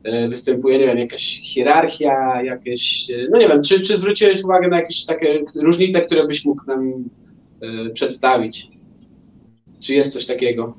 e, 0.05 0.29
występuje, 0.29 0.79
nie 0.79 0.87
wiem, 0.87 0.99
jakaś 0.99 1.41
hierarchia, 1.55 2.43
jakieś, 2.43 3.11
e, 3.11 3.15
no 3.31 3.39
nie 3.39 3.49
wiem, 3.49 3.63
czy, 3.63 3.81
czy 3.81 3.97
zwróciłeś 3.97 4.45
uwagę 4.45 4.69
na 4.69 4.77
jakieś 4.77 5.05
takie 5.05 5.45
różnice, 5.55 6.01
które 6.01 6.27
byś 6.27 6.45
mógł 6.45 6.67
nam 6.67 7.05
e, 7.61 7.91
przedstawić? 7.91 8.69
Czy 9.81 9.95
jest 9.95 10.13
coś 10.13 10.27
takiego? 10.27 10.77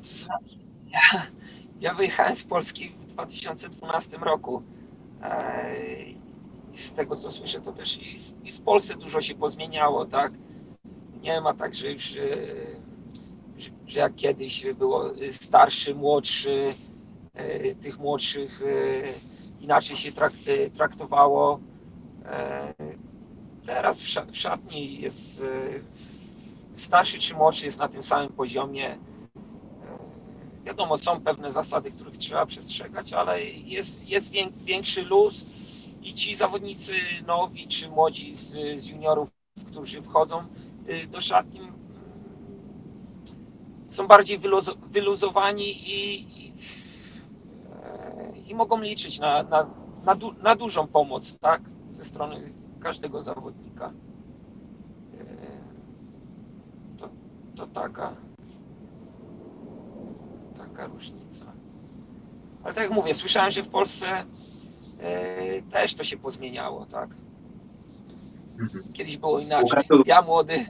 Ja, 0.93 1.27
ja 1.81 1.93
wyjechałem 1.93 2.35
z 2.35 2.43
Polski 2.43 2.89
w 2.89 3.05
2012 3.05 4.17
roku. 4.17 4.61
I 6.73 6.77
z 6.77 6.93
tego 6.93 7.15
co 7.15 7.31
słyszę, 7.31 7.61
to 7.61 7.71
też 7.71 7.97
i 7.97 8.19
w, 8.19 8.47
i 8.47 8.51
w 8.51 8.61
Polsce 8.61 8.95
dużo 8.95 9.21
się 9.21 9.35
pozmieniało, 9.35 10.05
tak? 10.05 10.31
Nie 11.25 11.41
ma 11.41 11.53
tak, 11.53 11.75
że 11.75 11.91
już, 11.91 12.17
e, 12.17 12.19
że, 13.57 13.69
że 13.87 13.99
jak 13.99 14.15
kiedyś 14.15 14.65
było 14.79 15.03
starszy, 15.31 15.95
młodszy, 15.95 16.75
e, 17.33 17.75
tych 17.75 17.99
młodszych 17.99 18.61
e, 18.61 19.63
inaczej 19.63 19.95
się 19.95 20.11
trak, 20.11 20.33
traktowało. 20.73 21.59
Teraz 23.65 24.01
w 24.01 24.07
sza- 24.07 24.25
w 24.31 24.37
szatni 24.37 25.01
jest 25.01 25.43
starszy 26.73 27.19
czy 27.19 27.35
młodszy 27.35 27.65
jest 27.65 27.79
na 27.79 27.87
tym 27.87 28.03
samym 28.03 28.29
poziomie. 28.29 28.97
Wiadomo, 30.65 30.97
są 30.97 31.21
pewne 31.21 31.51
zasady, 31.51 31.91
których 31.91 32.17
trzeba 32.17 32.45
przestrzegać, 32.45 33.13
ale 33.13 33.43
jest, 33.43 34.09
jest 34.09 34.31
wię- 34.31 34.51
większy 34.63 35.01
luz 35.03 35.45
i 36.03 36.13
ci 36.13 36.35
zawodnicy 36.35 36.93
nowi 37.27 37.67
czy 37.67 37.89
młodzi 37.89 38.35
z, 38.35 38.49
z 38.81 38.87
juniorów, 38.87 39.29
którzy 39.67 40.01
wchodzą 40.01 40.43
do 41.11 41.21
szatni, 41.21 41.61
są 43.87 44.07
bardziej 44.07 44.39
wyluzo- 44.39 44.77
wyluzowani 44.87 45.71
i, 45.93 46.21
i, 46.47 46.53
i 48.47 48.55
mogą 48.55 48.81
liczyć 48.81 49.19
na, 49.19 49.43
na, 49.43 49.67
na, 50.05 50.15
du, 50.15 50.33
na 50.33 50.55
dużą 50.55 50.87
pomoc 50.87 51.39
tak, 51.39 51.61
ze 51.89 52.05
strony 52.05 52.53
każdego 52.81 53.21
zawodnika. 53.21 53.93
E, 55.19 55.65
To, 56.97 57.09
to 57.55 57.67
taka 57.67 58.15
taka 60.55 60.87
różnica. 60.87 61.45
Ale 62.63 62.73
tak 62.73 62.83
jak 62.83 62.93
mówię, 62.93 63.13
słyszałem, 63.13 63.49
że 63.51 63.63
w 63.63 63.69
Polsce 63.69 64.25
e, 64.99 65.61
też 65.61 65.95
to 65.95 66.03
się 66.03 66.17
pozmieniało, 66.17 66.85
tak? 66.85 67.17
Kiedyś 68.93 69.17
było 69.17 69.39
inaczej. 69.39 69.83
Ja 70.05 70.21
młody 70.21 70.65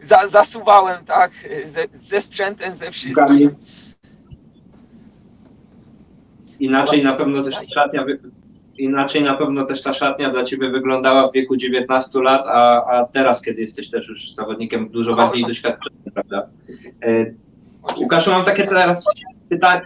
za, 0.00 0.26
zasuwałem, 0.26 1.04
tak, 1.04 1.32
ze, 1.64 1.84
ze 1.92 2.20
sprzętem, 2.20 2.74
ze 2.74 2.90
wszystkim. 2.90 3.50
Inaczej 6.60 7.04
na 7.04 7.12
pewno 7.12 7.42
też 7.42 7.54
ta 7.54 7.66
szatnia, 7.74 8.04
inaczej 8.78 9.22
na 9.22 9.34
pewno 9.34 9.64
też 9.64 9.82
ta 9.82 9.94
szatnia 9.94 10.30
dla 10.30 10.44
ciebie 10.44 10.70
wyglądała 10.70 11.28
w 11.28 11.32
wieku 11.32 11.56
19 11.56 12.20
lat, 12.22 12.46
a, 12.46 12.84
a 12.84 13.04
teraz, 13.04 13.42
kiedy 13.42 13.60
jesteś 13.60 13.90
też 13.90 14.08
już 14.08 14.34
zawodnikiem 14.34 14.86
dużo 14.86 15.14
bardziej 15.14 15.44
doświadczonym, 15.44 16.02
prawda? 16.14 16.48
E, 17.02 17.26
Łukaszu, 18.00 18.30
mam 18.30 18.44
takie 18.44 18.66
teraz 18.66 19.04
pyta 19.48 19.80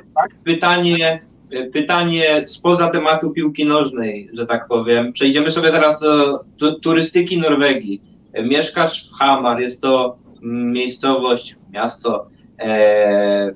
pytanie, 0.45 1.07
e, 1.07 1.32
pytanie 1.73 2.45
spoza 2.47 2.89
tematu 2.89 3.31
piłki 3.31 3.67
nożnej, 3.67 4.29
że 4.35 4.47
tak 4.47 4.69
powiem. 4.69 5.13
Przejdziemy 5.13 5.51
sobie 5.51 5.73
teraz 5.73 6.01
do, 6.01 6.41
do 6.59 6.81
turystyki 6.81 7.39
Norwegii. 7.39 8.03
E, 8.33 8.43
Mieszkasz 8.43 9.11
w 9.11 9.13
Hamar, 9.13 9.61
jest 9.61 9.83
to 9.83 10.17
mm, 10.43 10.73
miejscowość, 10.73 11.57
miasto 11.73 12.27
e, 12.59 13.55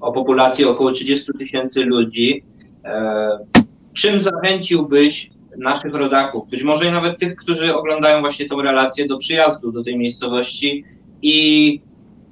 o 0.00 0.12
populacji 0.12 0.64
około 0.64 0.92
30 0.92 1.32
tysięcy 1.38 1.80
ludzi. 1.80 2.44
E, 2.84 3.38
czym 3.94 4.20
zachęciłbyś 4.20 5.30
naszych 5.58 5.94
rodaków, 5.94 6.48
być 6.50 6.62
może 6.62 6.90
nawet 6.90 7.18
tych, 7.18 7.36
którzy 7.36 7.76
oglądają 7.76 8.20
właśnie 8.20 8.46
tą 8.46 8.62
relację 8.62 9.08
do 9.08 9.18
przyjazdu 9.18 9.72
do 9.72 9.84
tej 9.84 9.98
miejscowości 9.98 10.84
i 11.22 11.80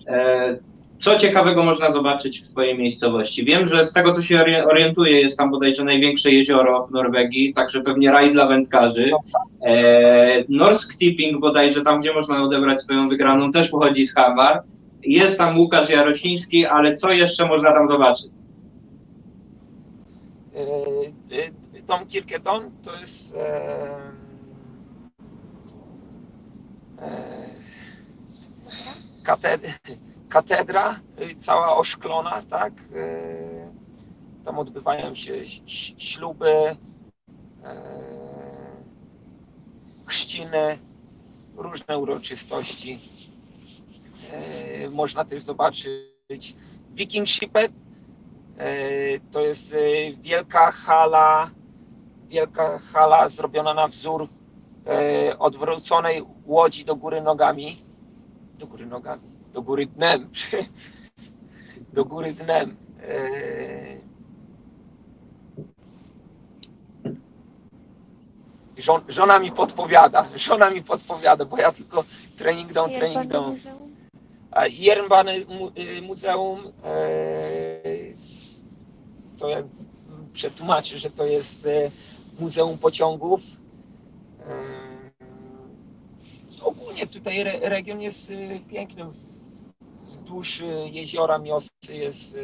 e, 0.08 0.58
co 1.00 1.18
ciekawego 1.18 1.62
można 1.62 1.90
zobaczyć 1.90 2.40
w 2.40 2.48
Twojej 2.48 2.78
miejscowości? 2.78 3.44
Wiem, 3.44 3.68
że 3.68 3.84
z 3.84 3.92
tego, 3.92 4.14
co 4.14 4.22
się 4.22 4.36
ori- 4.36 4.66
orientuję, 4.70 5.20
jest 5.20 5.38
tam 5.38 5.50
bodajże 5.50 5.84
największe 5.84 6.30
jezioro 6.30 6.86
w 6.86 6.90
Norwegii, 6.90 7.54
także 7.54 7.80
pewnie 7.80 8.10
raj 8.10 8.32
dla 8.32 8.46
wędkarzy. 8.46 9.10
E, 9.62 10.44
Norsk 10.48 10.98
Tipping 10.98 11.40
bodajże, 11.40 11.82
tam 11.82 12.00
gdzie 12.00 12.12
można 12.12 12.42
odebrać 12.42 12.80
swoją 12.80 13.08
wygraną, 13.08 13.50
też 13.50 13.68
pochodzi 13.68 14.06
z 14.06 14.14
Hamar. 14.14 14.62
Jest 15.02 15.38
tam 15.38 15.58
Łukasz 15.58 15.90
Jarosiński, 15.90 16.66
ale 16.66 16.94
co 16.94 17.10
jeszcze 17.10 17.46
można 17.46 17.72
tam 17.72 17.88
zobaczyć? 17.88 18.26
E, 20.54 20.60
e, 21.36 21.82
Dom 21.86 22.06
Kirketon 22.06 22.70
to 22.82 22.96
jest 23.00 23.36
e, 23.36 24.29
katedra 30.28 31.00
e, 31.16 31.34
cała 31.34 31.76
oszklona, 31.76 32.42
tak? 32.42 32.72
E, 32.94 33.70
Tam 34.44 34.58
odbywają 34.58 35.14
się 35.14 35.32
śluby, 35.98 36.52
e, 36.52 36.76
chrzciny, 40.06 40.78
różne 41.56 41.98
uroczystości. 41.98 43.00
Można 44.90 45.24
też 45.24 45.40
zobaczyć 45.42 46.56
Viking 46.90 47.28
Shipet, 47.28 47.72
To 49.30 49.40
jest 49.40 49.76
wielka 50.20 50.70
hala, 50.70 51.50
wielka 52.28 52.78
hala 52.78 53.28
zrobiona 53.28 53.74
na 53.74 53.88
wzór 53.88 54.28
odwróconej 55.38 56.22
łodzi 56.46 56.84
do 56.84 56.96
góry 56.96 57.22
nogami. 57.22 57.89
Do 58.60 58.66
góry 58.66 58.86
nogami, 58.86 59.22
do 59.52 59.62
góry 59.62 59.86
dnem. 59.86 60.30
Do 61.94 62.04
góry 62.04 62.32
dnem. 62.32 62.76
E, 63.02 64.00
Żon, 68.76 69.00
żona 69.08 69.38
mi 69.38 69.52
podpowiada, 69.52 70.28
żona 70.46 70.70
mi 70.70 70.82
podpowiada, 70.82 71.44
bo 71.44 71.56
ja 71.56 71.72
tylko 71.72 72.04
trening 72.36 72.72
dom, 72.72 72.90
trening 72.90 73.26
dom. 73.26 73.56
A 74.50 74.66
Jernbany 74.66 75.44
mu, 75.46 75.68
y, 75.68 76.02
Muzeum 76.02 76.72
e, 76.84 77.82
to 79.38 79.48
jak 79.48 79.64
przetłumaczę, 80.32 80.98
że 80.98 81.10
to 81.10 81.26
jest 81.26 81.66
e, 81.66 81.90
Muzeum 82.40 82.78
Pociągów. 82.78 83.40
E, 84.48 84.90
Ogólnie 86.64 86.99
tutaj 87.12 87.40
re, 87.40 87.58
region 87.68 88.00
jest 88.00 88.30
e, 88.30 88.60
piękny. 88.60 89.04
Wzdłuż 89.96 90.60
e, 90.60 90.66
jeziora 90.88 91.38
Miosy 91.38 91.70
jest 91.88 92.34
e, 92.36 92.38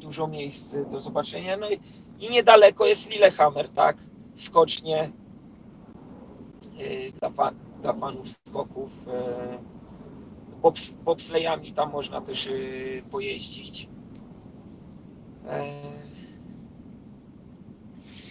dużo 0.00 0.26
miejsc 0.26 0.76
do 0.90 1.00
zobaczenia. 1.00 1.56
No 1.56 1.70
i, 1.70 1.80
i 2.20 2.30
niedaleko 2.30 2.86
jest 2.86 3.10
Lillehammer, 3.10 3.68
tak? 3.68 3.96
Skocznie 4.34 5.12
dla, 7.20 7.30
fa, 7.30 7.52
dla 7.82 7.92
fanów 7.92 8.28
skoków. 8.28 8.92
bobs, 10.62 10.90
bobslejami 10.90 11.72
tam 11.72 11.90
można 11.92 12.20
też 12.20 12.46
y, 12.46 13.02
pojeździć. 13.10 13.88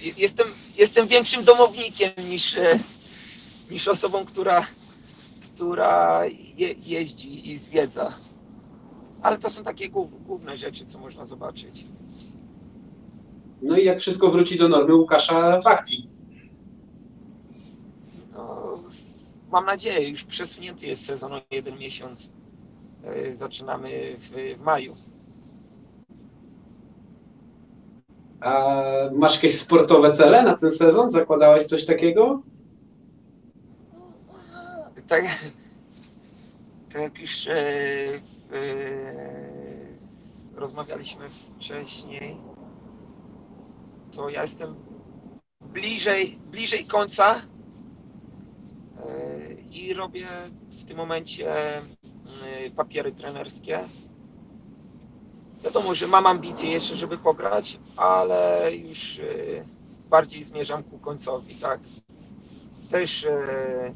Je- 0.01 0.13
Jestem, 0.17 0.47
jestem 0.77 1.07
większym 1.07 1.43
domownikiem 1.43 2.11
niż, 2.29 2.57
niż 3.71 3.87
osobą, 3.87 4.25
która, 4.25 4.65
która 5.59 6.25
je, 6.57 6.75
jeździ 6.85 7.51
i 7.51 7.57
zwiedza. 7.57 8.09
Ale 9.21 9.37
to 9.37 9.49
są 9.49 9.63
takie 9.63 9.89
głów, 9.89 10.25
główne 10.25 10.57
rzeczy, 10.57 10.85
co 10.85 10.99
można 10.99 11.25
zobaczyć. 11.25 11.85
No 13.61 13.77
i 13.77 13.85
jak 13.85 13.99
wszystko 13.99 14.29
wróci 14.31 14.57
do 14.57 14.69
normy 14.69 14.95
Łukasza 14.95 15.61
w 15.61 15.67
akcji. 15.67 16.09
No, 18.33 18.79
mam 19.51 19.65
nadzieję, 19.65 20.09
już 20.09 20.23
przesunięty 20.23 20.87
jest 20.87 21.05
sezon 21.05 21.33
o 21.33 21.41
jeden 21.51 21.77
miesiąc. 21.79 22.31
E, 23.03 23.33
Zaczynamy 23.33 24.15
w, 24.17 24.57
w 24.59 24.61
maju. 24.61 24.95
A 28.41 28.81
masz 29.15 29.35
jakieś 29.35 29.59
sportowe 29.59 30.11
cele 30.11 30.43
na 30.43 30.57
ten 30.57 30.71
sezon? 30.71 31.09
Zakładałeś 31.09 31.63
coś 31.63 31.85
takiego? 31.85 32.41
Tak, 35.09 35.25
tak 36.91 37.01
jak 37.01 37.19
już 37.19 37.47
e, 37.47 37.53
w, 38.19 38.53
e, 38.53 38.59
rozmawialiśmy 40.59 41.29
wcześniej, 41.29 42.37
to 44.11 44.29
ja 44.29 44.41
jestem 44.41 44.75
bliżej, 45.61 46.39
bliżej 46.51 46.85
końca 46.85 47.35
e, 47.35 47.41
i 49.71 49.93
robię 49.93 50.27
w 50.81 50.85
tym 50.85 50.97
momencie 50.97 51.77
e, 51.77 51.81
papiery 52.75 53.11
trenerskie. 53.11 53.79
Wiadomo, 55.63 55.93
że 55.93 56.07
mam 56.07 56.25
ambicje 56.25 56.71
jeszcze, 56.71 56.95
żeby 56.95 57.17
pograć, 57.17 57.79
ale 57.95 58.69
już 58.75 59.19
e, 59.19 59.23
bardziej 60.09 60.43
zmierzam 60.43 60.83
ku 60.83 60.99
końcowi, 60.99 61.55
tak. 61.55 61.79
Też 62.89 63.25
e, 63.25 63.93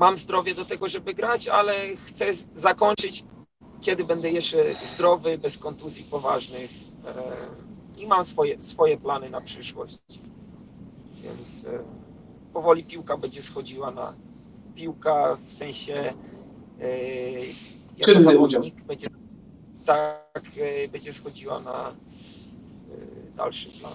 mam 0.00 0.18
zdrowie 0.18 0.54
do 0.54 0.64
tego, 0.64 0.88
żeby 0.88 1.14
grać, 1.14 1.48
ale 1.48 1.96
chcę 1.96 2.24
zakończyć, 2.54 3.24
kiedy 3.80 4.04
będę 4.04 4.30
jeszcze 4.30 4.74
zdrowy, 4.74 5.38
bez 5.38 5.58
kontuzji 5.58 6.04
poważnych. 6.04 6.70
E, 7.06 8.02
I 8.02 8.06
mam 8.06 8.24
swoje, 8.24 8.62
swoje 8.62 8.96
plany 8.96 9.30
na 9.30 9.40
przyszłość. 9.40 10.20
Więc 11.22 11.66
e, 11.66 11.78
powoli 12.52 12.84
piłka 12.84 13.16
będzie 13.16 13.42
schodziła 13.42 13.90
na 13.90 14.14
piłka 14.74 15.36
w 15.36 15.52
sensie 15.52 15.94
e, 16.80 16.88
jako 17.98 18.20
zawodnik 18.20 18.82
będzie 18.82 19.06
tak 19.86 20.50
będzie 20.92 21.12
schodziła 21.12 21.60
na 21.60 21.94
dalszy 23.36 23.70
plan. 23.70 23.92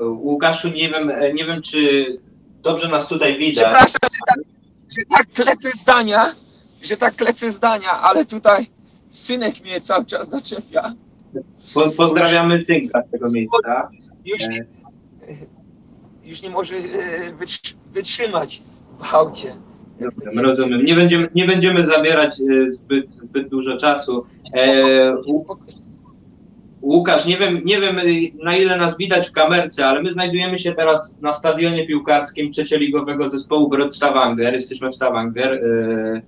Łukaszu, 0.00 0.68
nie 0.68 0.90
wiem, 0.90 1.12
nie 1.34 1.46
wiem, 1.46 1.62
czy 1.62 2.06
dobrze 2.64 2.88
nas 2.88 3.08
tutaj 3.08 3.38
widać. 3.38 3.54
Przepraszam, 3.64 4.00
że 4.02 4.18
tak, 4.26 4.38
że 4.98 5.04
tak 5.10 5.26
klecę 5.34 5.70
zdania, 5.70 6.32
że 6.82 6.96
tak 6.96 7.16
klecę 7.16 7.50
zdania, 7.50 7.90
ale 7.90 8.24
tutaj 8.26 8.66
synek 9.08 9.60
mnie 9.60 9.80
cały 9.80 10.04
czas 10.06 10.30
zaczepia. 10.30 10.92
Po, 11.74 11.90
pozdrawiamy 11.90 12.64
Tynka 12.64 13.02
z 13.08 13.10
tego 13.10 13.26
miejsca. 13.34 13.88
Już 14.24 14.48
nie, 14.48 14.66
już 16.24 16.42
nie 16.42 16.50
może 16.50 16.76
e, 16.76 16.80
wytrzy- 17.32 17.74
wytrzymać 17.92 18.62
w 18.98 19.14
aucie. 19.14 19.56
To 20.34 20.42
Rozumiem. 20.42 20.84
Nie 20.84 20.94
będziemy, 20.94 21.28
nie 21.34 21.46
będziemy 21.46 21.84
zabierać 21.86 22.40
e, 22.40 22.70
zbyt, 22.72 23.12
zbyt 23.12 23.48
dużo 23.48 23.76
czasu. 23.78 24.26
E, 24.56 25.16
Spoko- 25.16 25.56
Łukasz, 26.84 27.26
nie 27.26 27.38
wiem, 27.38 27.60
nie 27.64 27.80
wiem 27.80 27.98
y, 27.98 28.44
na 28.44 28.56
ile 28.56 28.76
nas 28.76 28.98
widać 28.98 29.28
w 29.28 29.32
kamerce, 29.32 29.86
ale 29.86 30.02
my 30.02 30.12
znajdujemy 30.12 30.58
się 30.58 30.72
teraz 30.72 31.20
na 31.22 31.34
stadionie 31.34 31.86
piłkarskim 31.86 32.52
trzecioligowego 32.52 33.30
zespołu 33.30 33.68
Brod 33.68 33.96
Stavanger. 33.96 34.54
Jesteśmy 34.54 34.90
w 34.90 34.94
Stavanger, 34.94 35.52
y, 35.52 36.22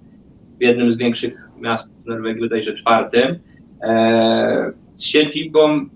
w 0.58 0.62
jednym 0.62 0.92
z 0.92 0.96
większych 0.96 1.48
miast 1.60 2.06
Norwegii, 2.06 2.40
bodajże 2.42 2.74
czwartym. 2.74 3.38
E, 3.82 4.72
Z 4.90 5.02
siedzibą, 5.02 5.86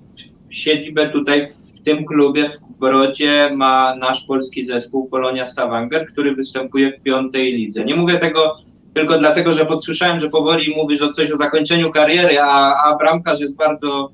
siedzibę 0.51 1.09
tutaj 1.09 1.47
w 1.47 1.83
tym 1.83 2.05
klubie 2.05 2.51
w 2.75 2.79
Brodzie 2.79 3.51
ma 3.57 3.95
nasz 3.97 4.25
polski 4.25 4.67
zespół 4.67 5.09
Polonia 5.09 5.47
Stavanger, 5.47 6.07
który 6.07 6.35
występuje 6.35 6.93
w 6.93 7.03
piątej 7.03 7.53
lidze. 7.53 7.85
Nie 7.85 7.97
mówię 7.97 8.19
tego 8.19 8.57
tylko 8.95 9.19
dlatego, 9.19 9.53
że 9.53 9.67
podsłyszałem, 9.67 10.21
że 10.21 10.31
powoli 10.31 10.75
mówisz 10.77 11.03
o 11.03 11.11
coś 11.11 11.31
o 11.31 11.37
zakończeniu 11.37 11.91
kariery, 11.91 12.41
a, 12.41 12.75
a 12.85 12.97
bramkarz 12.97 13.41
jest 13.41 13.57
bardzo 13.57 14.11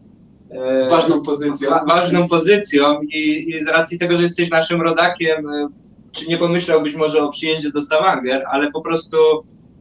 ważną 0.91 1.23
pozycją. 1.23 1.71
Wa 1.71 1.85
ważną 1.85 2.29
pozycją 2.29 3.01
i, 3.03 3.51
i, 3.51 3.65
z 3.65 3.69
racji 3.69 3.99
tego, 3.99 4.17
że 4.17 4.23
jesteś 4.23 4.51
naszym 4.51 4.83
rodakiem, 4.83 5.49
e, 5.49 5.69
czy 6.13 6.27
nie 6.27 6.39
pomyślałbyś 6.39 6.97
może 6.97 7.23
o 7.23 7.31
przyjeździe 7.31 7.71
do 7.71 7.83
Stavanger, 7.83 8.45
ale 8.51 8.71
po 8.71 8.81
prostu 8.81 9.17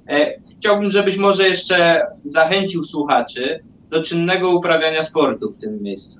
e, 0.09 0.33
chciałbym, 0.57 0.91
żebyś 0.91 1.17
może 1.17 1.47
jeszcze 1.47 2.01
zachęcił 2.23 2.83
słuchaczy 2.83 3.59
do 3.89 4.03
czynnego 4.03 4.49
uprawiania 4.49 5.03
sportu 5.03 5.51
w 5.51 5.57
tym 5.57 5.83
miejscu. 5.83 6.17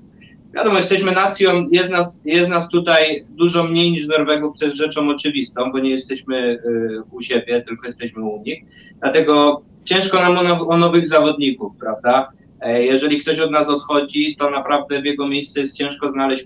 Wiadomo, 0.54 0.76
jesteśmy 0.76 1.12
nacją, 1.12 1.66
jest 1.70 1.90
nas, 1.90 2.22
jest 2.24 2.50
nas 2.50 2.68
tutaj 2.68 3.24
dużo 3.30 3.64
mniej 3.64 3.90
niż 3.90 4.08
Norwegów, 4.08 4.54
co 4.54 4.64
jest 4.64 4.76
rzeczą 4.76 5.08
oczywistą, 5.08 5.72
bo 5.72 5.78
nie 5.78 5.90
jesteśmy 5.90 6.36
y, 6.36 7.02
u 7.10 7.22
siebie, 7.22 7.62
tylko 7.62 7.86
jesteśmy 7.86 8.24
u 8.24 8.42
nich. 8.42 8.64
Dlatego 9.00 9.62
ciężko 9.84 10.20
nam 10.20 10.36
o, 10.36 10.68
o 10.68 10.76
nowych 10.76 11.08
zawodników, 11.08 11.72
prawda? 11.80 12.32
E, 12.66 12.84
jeżeli 12.84 13.18
ktoś 13.18 13.38
od 13.38 13.50
nas 13.50 13.68
odchodzi, 13.68 14.36
to 14.38 14.50
naprawdę 14.50 15.02
w 15.02 15.04
jego 15.04 15.28
miejsce 15.28 15.60
jest 15.60 15.76
ciężko 15.76 16.10
znaleźć 16.10 16.44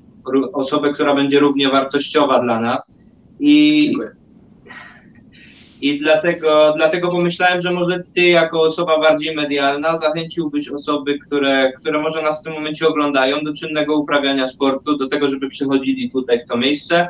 osobę, 0.52 0.92
która 0.92 1.14
będzie 1.14 1.40
równie 1.40 1.68
wartościowa 1.68 2.42
dla 2.42 2.60
nas. 2.60 2.92
I, 3.40 3.82
Dziękuję. 3.84 4.10
I 5.82 5.98
dlatego, 5.98 6.72
dlatego 6.76 7.10
pomyślałem, 7.10 7.62
że 7.62 7.70
może 7.70 8.02
ty 8.14 8.20
jako 8.20 8.62
osoba 8.62 9.00
bardziej 9.00 9.36
medialna 9.36 9.98
zachęciłbyś 9.98 10.68
osoby, 10.68 11.18
które, 11.18 11.72
które 11.72 12.02
może 12.02 12.22
nas 12.22 12.40
w 12.40 12.44
tym 12.44 12.52
momencie 12.52 12.88
oglądają 12.88 13.44
do 13.44 13.54
czynnego 13.54 13.96
uprawiania 13.96 14.46
sportu, 14.46 14.96
do 14.96 15.08
tego, 15.08 15.28
żeby 15.28 15.48
przychodzili 15.48 16.10
tutaj 16.10 16.40
w 16.44 16.48
to 16.48 16.56
miejsce 16.56 17.08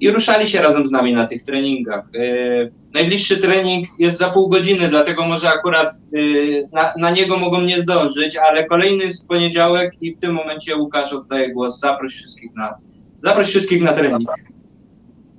i 0.00 0.10
ruszali 0.10 0.48
się 0.48 0.62
razem 0.62 0.86
z 0.86 0.90
nami 0.90 1.14
na 1.14 1.26
tych 1.26 1.42
treningach. 1.42 2.04
Yy, 2.12 2.72
najbliższy 2.94 3.36
trening 3.38 3.88
jest 3.98 4.18
za 4.18 4.30
pół 4.30 4.48
godziny, 4.48 4.88
dlatego 4.88 5.26
może 5.26 5.48
akurat 5.48 5.94
yy, 6.12 6.62
na, 6.72 6.92
na, 6.96 7.10
niego 7.10 7.38
mogą 7.38 7.60
nie 7.60 7.82
zdążyć, 7.82 8.36
ale 8.36 8.64
kolejny 8.64 9.04
jest 9.04 9.24
w 9.24 9.26
poniedziałek 9.26 9.92
i 10.00 10.14
w 10.14 10.18
tym 10.18 10.32
momencie 10.32 10.76
Łukasz 10.76 11.12
oddaje 11.12 11.52
głos. 11.52 11.80
Zaproś 11.80 12.14
wszystkich 12.14 12.54
na, 12.54 12.78
zaproś 13.22 13.48
wszystkich 13.48 13.82
na 13.82 13.92
trening. 13.92 14.30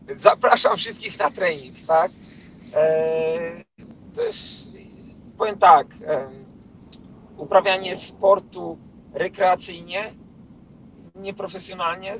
Zapraszam 0.09 0.77
wszystkich 0.77 1.19
na 1.19 1.29
trening, 1.29 1.73
tak? 1.87 2.11
E, 2.75 3.63
to 4.13 4.23
jest, 4.23 4.73
powiem 5.37 5.57
tak, 5.57 5.87
uprawianie 7.37 7.95
sportu 7.95 8.77
rekreacyjnie, 9.13 10.13
nieprofesjonalnie, 11.15 12.15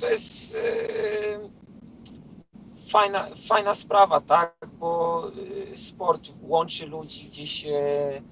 to 0.00 0.10
jest 0.10 0.56
fajna, 2.88 3.28
fajna 3.48 3.74
sprawa, 3.74 4.20
tak, 4.20 4.54
bo 4.78 5.22
e, 5.72 5.76
sport 5.76 6.28
łączy 6.42 6.86
ludzi, 6.86 7.24
gdzieś 7.24 7.66
e, 7.66 8.22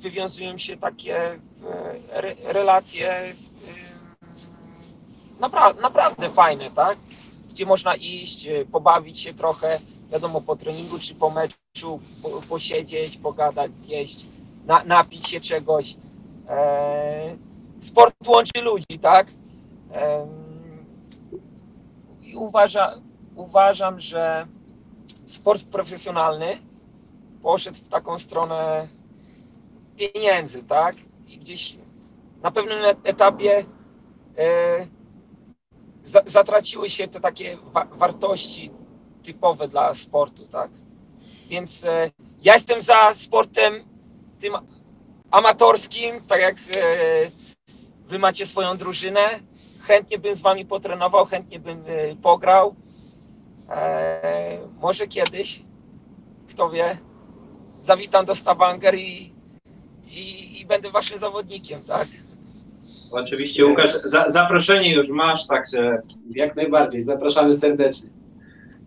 wywiązują 0.00 0.58
się 0.58 0.76
takie 0.76 1.40
relacje 2.44 3.34
naprawdę, 5.40 5.82
naprawdę 5.82 6.30
fajne, 6.30 6.70
tak? 6.70 6.98
gdzie 7.50 7.66
można 7.66 7.94
iść, 7.96 8.46
e, 8.46 8.64
pobawić 8.64 9.18
się 9.20 9.34
trochę, 9.34 9.80
wiadomo, 10.12 10.40
po 10.40 10.56
treningu 10.56 10.98
czy 10.98 11.14
po 11.14 11.30
meczu, 11.30 12.00
po, 12.22 12.28
posiedzieć, 12.48 13.16
pogadać, 13.16 13.74
zjeść, 13.74 14.26
na, 14.66 14.84
napić 14.84 15.28
się 15.28 15.40
czegoś. 15.40 15.96
E, 16.48 17.36
sport 17.80 18.14
łączy 18.28 18.64
ludzi, 18.64 18.98
tak? 19.02 19.26
I 22.22 22.36
uważa, 22.36 22.94
uważam, 23.34 24.00
że 24.00 24.46
sport 25.26 25.64
profesjonalny 25.64 26.58
poszedł 27.42 27.76
w 27.76 27.88
taką 27.88 28.18
stronę 28.18 28.88
pieniędzy, 29.96 30.62
tak? 30.62 30.96
I 31.28 31.38
gdzieś 31.38 31.76
na 32.42 32.50
pewnym 32.50 32.78
etapie 33.04 33.64
e, 34.38 34.86
zatraciły 36.26 36.90
się 36.90 37.08
te 37.08 37.20
takie 37.20 37.56
wa 37.56 37.84
wartości 37.84 38.70
typowe 39.22 39.68
dla 39.68 39.94
sportu, 39.94 40.46
tak? 40.46 40.70
Więc 41.48 41.84
e, 41.84 42.10
ja 42.42 42.54
jestem 42.54 42.80
za 42.80 43.14
sportem 43.14 43.74
tym 44.38 44.54
amatorskim, 45.30 46.20
tak 46.28 46.40
jak 46.40 46.56
e, 46.56 47.30
wy 48.08 48.18
macie 48.18 48.46
swoją 48.46 48.76
drużynę. 48.76 49.40
Chętnie 49.82 50.18
bym 50.18 50.34
z 50.34 50.42
wami 50.42 50.66
potrenował, 50.66 51.26
chętnie 51.26 51.60
bym 51.60 51.78
e, 51.86 52.16
pograł. 52.16 52.74
E, 53.70 54.58
może 54.80 55.06
kiedyś, 55.06 55.62
kto 56.48 56.70
wie, 56.70 56.98
zawitam 57.72 58.24
do 58.24 58.34
Stavanger 58.34 58.94
i, 58.94 59.32
i, 60.06 60.60
i 60.60 60.66
będę 60.66 60.90
waszym 60.90 61.18
zawodnikiem, 61.18 61.84
tak? 61.84 62.08
Oczywiście, 63.12 63.66
Łukasz, 63.66 63.92
za, 64.04 64.28
zaproszenie 64.28 64.94
już 64.94 65.08
masz, 65.08 65.46
także. 65.46 66.02
Jak 66.30 66.56
najbardziej, 66.56 67.02
zapraszamy 67.02 67.54
serdecznie. 67.54 68.10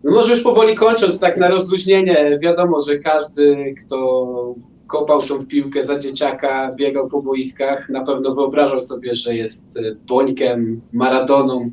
No 0.04 0.12
może 0.12 0.30
już 0.30 0.42
powoli 0.42 0.74
kończąc, 0.74 1.20
tak 1.20 1.36
na 1.36 1.48
rozluźnienie, 1.48 2.38
wiadomo, 2.42 2.80
że 2.80 2.98
każdy, 2.98 3.74
kto 3.86 4.54
kopał 4.94 5.22
tą 5.22 5.46
piłkę 5.46 5.82
za 5.82 5.98
dzieciaka, 5.98 6.72
biegał 6.74 7.08
po 7.08 7.22
boiskach, 7.22 7.88
na 7.88 8.04
pewno 8.04 8.34
wyobrażał 8.34 8.80
sobie, 8.80 9.16
że 9.16 9.34
jest 9.34 9.76
e, 9.76 9.80
Bońkiem, 10.06 10.80
Maradoną, 10.92 11.70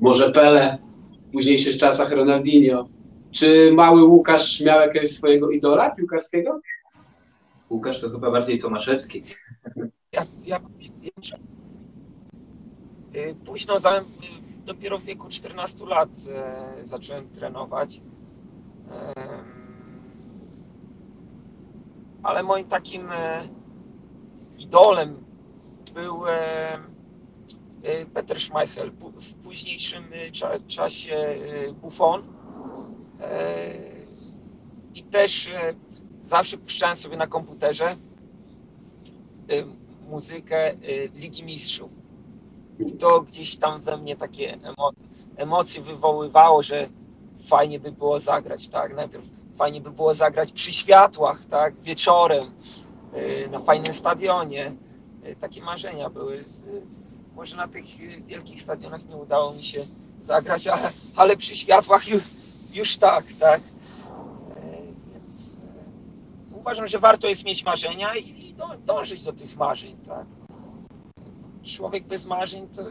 może 0.00 0.32
Pele, 0.32 0.78
w 1.28 1.32
późniejszych 1.32 1.76
czasach 1.76 2.12
Ronaldinho. 2.12 2.88
Czy 3.30 3.72
mały 3.72 4.04
Łukasz 4.04 4.60
miał 4.60 4.80
jakiegoś 4.80 5.10
swojego 5.10 5.50
idola 5.50 5.90
piłkarskiego? 5.90 6.60
Łukasz 7.70 8.00
to 8.00 8.10
chyba 8.10 8.30
bardziej 8.30 8.58
Tomaszewski. 8.58 9.22
Ja, 10.12 10.22
ja, 10.46 10.60
ja 11.02 11.38
Y, 13.16 13.34
późno, 13.44 13.76
dopiero 14.66 14.98
w 14.98 15.04
wieku 15.04 15.28
14 15.28 15.86
lat 15.86 16.08
e, 16.28 16.84
zacząłem 16.84 17.28
trenować. 17.28 18.00
Ale 22.28 22.42
moim 22.42 22.64
takim 22.64 23.12
e, 23.12 23.48
idolem 24.58 25.24
był 25.94 26.26
e, 26.26 26.78
Peter 28.14 28.40
Schmeichel, 28.40 28.90
w 29.20 29.34
późniejszym 29.34 30.04
czasie 30.66 31.36
Buffon. 31.82 32.22
I 34.94 35.02
też 35.02 35.50
zawsze 36.22 36.58
puszczałem 36.58 36.96
sobie 36.96 37.16
na 37.16 37.26
komputerze 37.26 37.96
muzykę 40.08 40.74
Ligi 41.14 41.44
Mistrzów 41.44 41.90
i 42.78 42.92
to 42.92 43.20
gdzieś 43.20 43.56
tam 43.56 43.80
we 43.80 43.96
mnie 43.96 44.16
takie 44.16 44.52
emo 44.52 44.90
emocje 45.36 45.82
wywoływało, 45.82 46.62
że 46.62 46.88
fajnie 47.48 47.80
by 47.80 47.92
było 47.92 48.18
zagrać, 48.18 48.68
tak? 48.68 48.96
Najpierw 48.96 49.37
fajnie 49.58 49.80
by 49.80 49.90
było 49.90 50.14
zagrać 50.14 50.52
przy 50.52 50.72
światłach, 50.72 51.46
tak? 51.46 51.82
Wieczorem, 51.82 52.52
yy, 53.12 53.48
na 53.50 53.58
fajnym 53.58 53.92
stadionie. 53.92 54.76
Yy, 55.22 55.36
takie 55.36 55.62
marzenia 55.62 56.10
były. 56.10 56.36
Yy, 56.36 56.82
może 57.34 57.56
na 57.56 57.68
tych 57.68 57.84
wielkich 58.26 58.62
stadionach 58.62 59.08
nie 59.08 59.16
udało 59.16 59.52
mi 59.52 59.62
się 59.62 59.86
zagrać, 60.20 60.68
ale, 61.16 61.36
przy 61.36 61.54
światłach 61.54 62.08
już, 62.08 62.22
już 62.72 62.96
tak, 62.96 63.24
tak? 63.40 63.60
Więc 65.12 65.56
uważam, 66.52 66.86
że 66.86 66.98
warto 66.98 67.28
jest 67.28 67.44
mieć 67.44 67.64
marzenia 67.64 68.16
i, 68.16 68.54
dążyć 68.84 69.24
do 69.24 69.32
tych 69.32 69.56
marzeń, 69.56 69.96
tak? 69.96 70.26
człowiek 71.64 72.06
bez 72.06 72.26
marzeń, 72.26 72.68
to 72.68 72.82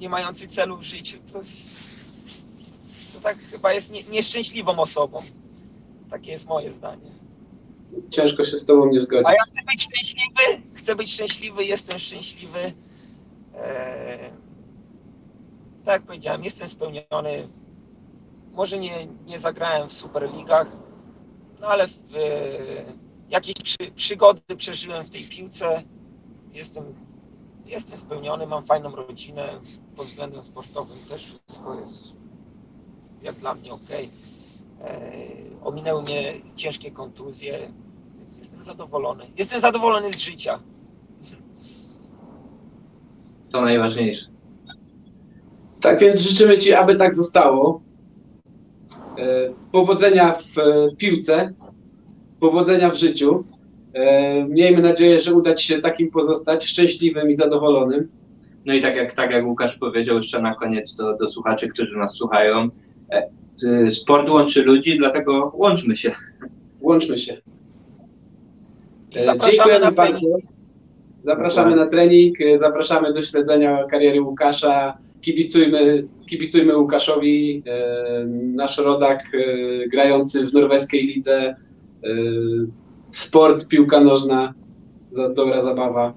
nie 0.00 0.08
mający 0.08 0.48
celu 0.48 0.76
w 0.76 0.82
życiu, 0.82 1.18
to, 1.32 1.38
to 3.14 3.20
tak 3.22 3.38
chyba 3.38 3.72
jest 3.72 3.92
nie, 3.92 4.02
nieszczęśliwą 4.04 4.78
osobą. 4.78 5.22
Takie 6.12 6.32
jest 6.32 6.48
moje 6.48 6.72
zdanie. 6.72 7.10
Ciężko 8.10 8.44
się 8.44 8.58
z 8.58 8.66
tobą 8.66 8.86
nie 8.86 9.00
zgodzić. 9.00 9.26
A 9.26 9.32
ja 9.32 9.42
chcę 9.42 9.60
być 9.70 9.82
szczęśliwy, 9.82 10.68
chcę 10.74 10.96
być 10.96 11.12
szczęśliwy, 11.12 11.64
jestem 11.64 11.98
szczęśliwy. 11.98 12.58
Eee, 12.58 14.30
tak 15.84 15.92
jak 15.92 16.02
powiedziałem, 16.02 16.44
jestem 16.44 16.68
spełniony. 16.68 17.48
Może 18.52 18.78
nie, 18.78 19.06
nie 19.26 19.38
zagrałem 19.38 19.88
w 19.88 19.92
Superligach, 19.92 20.76
no 21.60 21.66
ale 21.66 21.88
w, 21.88 22.14
e, 22.14 22.18
jakieś 23.28 23.54
przy, 23.54 23.92
przygody 23.94 24.56
przeżyłem 24.56 25.04
w 25.04 25.10
tej 25.10 25.24
piłce. 25.24 25.82
Jestem 26.52 26.84
jestem 27.66 27.98
spełniony, 27.98 28.46
mam 28.46 28.64
fajną 28.64 28.96
rodzinę, 28.96 29.60
pod 29.96 30.06
względem 30.06 30.42
sportowym 30.42 30.98
też 31.08 31.26
wszystko 31.26 31.80
jest 31.80 32.22
jak 33.22 33.36
dla 33.36 33.54
mnie 33.54 33.72
ok. 33.72 33.90
E, 34.84 35.12
ominęły 35.64 36.02
mnie 36.02 36.32
ciężkie 36.56 36.90
kontuzje, 36.90 37.72
więc 38.18 38.38
jestem 38.38 38.62
zadowolony. 38.62 39.24
Jestem 39.38 39.60
zadowolony 39.60 40.12
z 40.12 40.18
życia. 40.18 40.58
To 43.50 43.60
najważniejsze. 43.60 44.26
Tak 45.80 45.98
więc 45.98 46.20
życzymy 46.20 46.58
Ci, 46.58 46.72
aby 46.72 46.96
tak 46.96 47.14
zostało. 47.14 47.82
E, 49.18 49.52
Powodzenia 49.72 50.32
w 50.32 50.54
piłce, 50.96 51.52
powodzenia 52.40 52.90
w 52.90 52.94
życiu. 52.96 53.44
E, 53.94 54.44
Miejmy 54.44 54.82
nadzieję, 54.82 55.20
że 55.20 55.34
uda 55.34 55.54
Ci 55.54 55.66
się 55.66 55.78
takim 55.78 56.10
pozostać, 56.10 56.64
szczęśliwym 56.66 57.30
i 57.30 57.34
zadowolonym. 57.34 58.08
No 58.66 58.74
i 58.74 58.80
tak 58.82 58.96
jak, 58.96 59.14
tak 59.14 59.30
jak 59.30 59.46
Łukasz 59.46 59.78
powiedział 59.78 60.16
jeszcze 60.16 60.42
na 60.42 60.54
koniec 60.54 60.94
do, 60.94 61.16
do 61.16 61.30
słuchaczy, 61.30 61.68
którzy 61.68 61.96
nas 61.96 62.14
słuchają, 62.14 62.68
sport 63.90 64.30
łączy 64.30 64.62
ludzi, 64.62 64.98
dlatego 64.98 65.52
łączmy 65.54 65.96
się. 65.96 66.12
Łączmy 66.80 67.18
się. 67.18 67.36
Zapraszamy 69.16 69.52
Dziękujemy 69.52 69.84
na 69.84 69.90
bardzo. 69.90 70.26
Zapraszamy 71.22 71.76
na 71.76 71.86
trening, 71.86 72.40
e, 72.40 72.58
zapraszamy 72.58 73.12
do 73.12 73.22
śledzenia 73.22 73.84
kariery 73.84 74.22
Łukasza. 74.22 74.98
Kibicujmy, 75.20 76.04
kibicujmy 76.26 76.76
Łukaszowi, 76.76 77.62
e, 77.66 78.24
nasz 78.54 78.78
rodak 78.78 79.24
grający 79.92 80.46
w 80.46 80.52
norweskiej 80.52 81.06
lidze. 81.06 81.56
Sport, 83.12 83.68
piłka 83.68 84.00
nożna, 84.00 84.54
dobra 85.34 85.62
zabawa. 85.62 86.14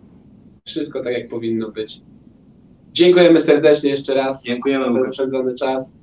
Wszystko 0.66 1.04
tak 1.04 1.14
jak 1.14 1.30
powinno 1.30 1.72
być. 1.72 2.02
Dziękujemy 2.94 3.42
serdecznie 3.42 3.90
jeszcze 3.90 4.14
raz 4.14 4.44
Dziękujemy 4.44 4.86
za 4.86 5.04
ten 5.04 5.14
spędzony 5.14 5.56
czas. 5.56 5.98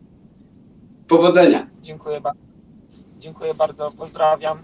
Powodzenia. 1.13 1.67
Dziękuję 1.83 2.21
bardzo. 2.21 2.41
Dziękuję 3.19 3.55
bardzo, 3.55 3.91
pozdrawiam. 3.91 4.59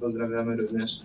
Pozdrawiamy 0.00 0.56
również. 0.56 0.98